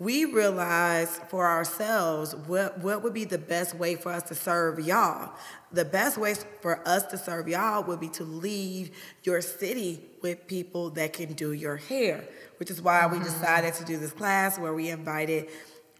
we 0.00 0.24
realized 0.24 1.12
for 1.28 1.46
ourselves 1.46 2.34
what, 2.34 2.78
what 2.78 3.02
would 3.02 3.12
be 3.12 3.26
the 3.26 3.38
best 3.38 3.74
way 3.74 3.94
for 3.94 4.10
us 4.10 4.22
to 4.24 4.34
serve 4.34 4.80
y'all. 4.80 5.30
The 5.72 5.84
best 5.84 6.16
way 6.16 6.34
for 6.62 6.86
us 6.88 7.04
to 7.08 7.18
serve 7.18 7.46
y'all 7.48 7.84
would 7.84 8.00
be 8.00 8.08
to 8.08 8.24
leave 8.24 8.92
your 9.24 9.42
city 9.42 10.00
with 10.22 10.46
people 10.46 10.88
that 10.90 11.12
can 11.12 11.34
do 11.34 11.52
your 11.52 11.76
hair, 11.76 12.24
which 12.56 12.70
is 12.70 12.80
why 12.80 13.06
we 13.06 13.16
mm-hmm. 13.16 13.24
decided 13.24 13.74
to 13.74 13.84
do 13.84 13.98
this 13.98 14.12
class 14.12 14.58
where 14.58 14.72
we 14.72 14.88
invited 14.88 15.50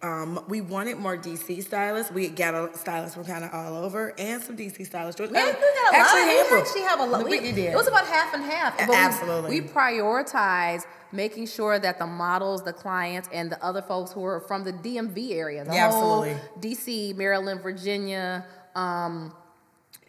um, 0.02 0.42
we 0.48 0.60
wanted 0.60 0.98
more 0.98 1.16
DC 1.16 1.62
stylists. 1.62 2.10
We 2.12 2.28
got 2.28 2.54
a 2.54 2.70
stylist 2.76 3.14
from 3.14 3.24
kind 3.24 3.44
of 3.44 3.52
all 3.52 3.76
over, 3.76 4.14
and 4.18 4.42
some 4.42 4.56
DC 4.56 4.86
stylists. 4.86 5.20
Yeah, 5.20 5.26
we 5.26 5.32
got 5.32 5.44
a 5.44 5.96
actually, 5.96 6.20
lot. 6.20 6.50
We 6.50 6.58
actually 6.58 6.82
have 6.82 7.00
a 7.00 7.04
lot. 7.04 7.24
We, 7.24 7.40
We, 7.40 7.52
did. 7.52 7.58
It 7.72 7.76
was 7.76 7.86
about 7.86 8.06
half 8.06 8.32
and 8.32 8.42
half. 8.42 8.78
But 8.78 8.88
we- 8.88 8.94
Absolutely. 8.94 9.60
We, 9.60 9.66
prioritize 9.68 10.84
making 11.12 11.46
sure 11.46 11.78
that 11.78 11.98
the 11.98 12.06
models, 12.06 12.62
the 12.64 12.72
clients, 12.72 13.28
and 13.32 13.50
the 13.52 13.62
other 13.64 13.82
folks 13.82 14.12
who 14.12 14.24
are 14.24 14.40
from 14.40 14.64
the 14.64 14.72
DMV 14.72 15.32
area, 15.32 15.64
the 15.64 15.74
Yeah, 15.74 15.90
whole 15.90 16.24
absolutely. 16.24 16.70
DC, 16.74 17.16
Maryland, 17.16 17.60
Virginia, 17.62 18.46
um, 18.74 19.34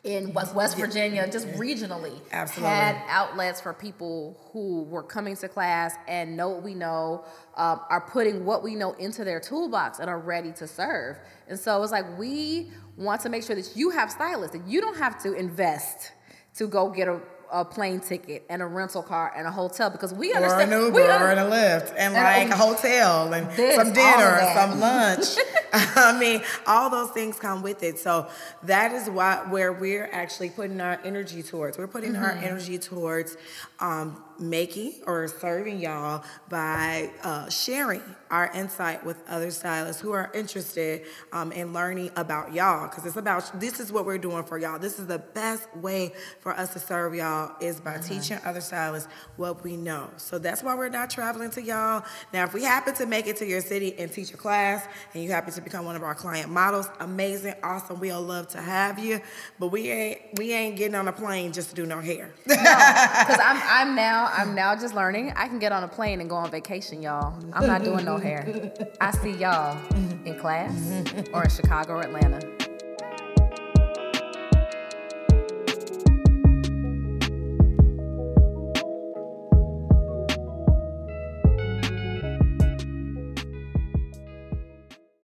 in 0.04 0.34
West, 0.34 0.56
West 0.56 0.78
Virginia, 0.78 1.30
just 1.32 1.48
regionally, 1.50 2.20
Absolutely. 2.32 2.74
had 2.74 3.00
outlets 3.08 3.62
for 3.62 3.72
people 3.72 4.40
who 4.52 4.84
were 4.84 5.04
coming 5.04 5.36
to 5.36 5.48
class 5.48 5.94
and 6.08 6.36
know 6.36 6.50
what 6.50 6.64
we 6.64 6.74
know, 6.74 7.24
um, 7.56 7.82
are 7.90 8.02
putting 8.02 8.44
what 8.44 8.64
we 8.64 8.74
know 8.74 8.94
into 8.94 9.24
their 9.24 9.40
toolbox 9.40 10.00
and 10.00 10.10
are 10.10 10.20
ready 10.20 10.52
to 10.54 10.68
serve. 10.68 11.20
And 11.48 11.60
so 11.60 11.84
it's 11.84 11.92
like 11.92 12.18
we 12.18 12.72
want 12.98 13.22
to 13.22 13.30
make 13.30 13.44
sure 13.44 13.56
that 13.56 13.76
you 13.76 13.92
have 13.92 14.10
stylists, 14.10 14.58
that 14.58 14.68
you 14.68 14.82
don't 14.82 14.98
have 14.98 15.22
to 15.22 15.34
invest 15.34 16.12
to 16.56 16.68
go 16.68 16.90
get 16.90 17.08
a, 17.08 17.20
a 17.52 17.66
plane 17.66 18.00
ticket 18.00 18.46
and 18.50 18.62
a 18.62 18.66
rental 18.66 19.04
car 19.04 19.32
and 19.36 19.46
a 19.46 19.52
hotel 19.52 19.90
because 19.90 20.14
we 20.14 20.32
or 20.34 20.38
understand. 20.38 20.74
an 20.74 20.80
Uber 20.82 20.94
we 20.96 21.02
or 21.02 21.32
a 21.32 21.36
Lyft 21.36 21.90
and, 21.98 22.16
And 22.16 22.50
like 22.50 22.50
a- 22.50 22.56
hotel 22.66 23.34
and 23.34 23.50
This, 23.52 23.76
some 23.76 23.92
dinner 23.94 24.36
or 24.40 24.52
some 24.56 24.80
lunch. 24.80 25.26
I 25.74 26.18
mean, 26.20 26.42
all 26.68 26.90
those 26.90 27.12
things 27.12 27.40
come 27.40 27.62
with 27.62 27.82
it. 27.84 27.98
So 28.00 28.28
that 28.64 28.92
is 28.92 29.10
why 29.10 29.38
where 29.50 29.72
we're 29.72 30.10
actually 30.12 30.50
putting 30.50 30.82
our 30.82 31.00
energy 31.06 31.42
towards. 31.44 31.78
We're 31.78 31.88
putting 31.88 32.16
our 32.16 32.32
Mm-hmm. 32.32 32.44
energy 32.46 32.78
towards 32.78 33.38
um, 33.80 34.22
making 34.40 34.96
or 35.06 35.28
serving 35.28 35.80
y'all 35.80 36.24
by 36.50 37.10
uh, 37.24 37.50
sharing 37.50 38.02
our 38.32 38.50
insight 38.56 39.06
with 39.06 39.18
other 39.30 39.52
stylists 39.52 40.02
who 40.02 40.12
are 40.14 40.32
interested 40.34 41.04
um, 41.34 41.52
in 41.52 41.74
learning 41.74 42.10
about 42.16 42.54
y'all 42.54 42.88
because 42.88 43.06
it's 43.06 43.18
about 43.18 43.60
this 43.60 43.80
is 43.80 43.92
what 43.92 44.06
we're 44.06 44.18
doing 44.18 44.44
for 44.44 44.58
y'all. 44.58 44.80
This 44.80 44.98
is 45.00 45.06
the 45.08 45.20
best 45.20 45.68
way 45.76 46.14
for 46.40 46.54
us 46.54 46.74
to 46.74 46.80
serve 46.80 47.14
y'all 47.14 47.56
is 47.62 47.80
by 47.80 47.92
Mm-hmm. 47.92 48.14
teaching 48.20 48.40
other 48.46 48.62
stylists 48.62 49.10
what 49.36 49.64
we 49.66 49.76
know. 49.76 50.10
So 50.16 50.40
that's 50.40 50.64
why 50.64 50.76
we're 50.76 50.88
not 50.90 51.10
traveling 51.10 51.50
to 51.52 51.62
y'all. 51.62 52.04
Now, 52.32 52.46
if 52.46 52.54
we 52.54 52.64
happen 52.64 52.94
to 52.96 53.06
make 53.06 53.28
it 53.28 53.36
to 53.38 53.46
your 53.46 53.60
city 53.60 53.94
and 54.00 54.10
teach 54.12 54.34
a 54.34 54.38
class 54.38 54.88
and 55.14 55.22
you 55.22 55.30
happen 55.30 55.52
to 55.54 55.62
become 55.62 55.84
one 55.84 55.98
of 55.98 56.04
our 56.04 56.16
client 56.16 56.50
models, 56.50 56.88
amazing, 57.02 57.56
awesome. 57.64 58.00
We'll 58.00 58.22
love 58.22 58.48
to 58.50 58.62
have 58.62 58.98
you. 58.98 59.20
But 59.60 59.68
we 59.68 59.90
ain't 59.90 60.20
we 60.38 60.54
ain't 60.54 60.78
getting 60.78 60.96
on 60.96 61.10
a 61.10 61.12
plane 61.12 61.52
just 61.52 61.70
to 61.72 61.76
do 61.76 61.86
no 61.86 62.00
hair. 62.00 62.32
No, 62.48 62.56
because 62.56 63.40
I'm, 63.44 63.62
I'm 63.66 63.96
now 63.96 64.30
I'm 64.34 64.56
now 64.56 64.76
just 64.76 64.96
learning. 64.96 65.34
I 65.36 65.48
can 65.50 65.60
get 65.60 65.72
on 65.74 65.84
a 65.84 65.88
plane 65.90 66.22
and 66.22 66.30
go 66.30 66.38
on 66.38 66.50
vacation, 66.50 67.02
y'all. 67.02 67.34
I'm 67.54 67.68
not 67.68 67.84
doing 67.84 68.06
no 68.06 68.18
hair. 68.22 68.72
I 69.02 69.12
see 69.12 69.32
y'all 69.32 69.78
in 70.26 70.38
class 70.40 70.74
or 71.34 71.44
in 71.44 71.50
Chicago 71.50 71.94
or 71.94 72.02
Atlanta. 72.04 72.61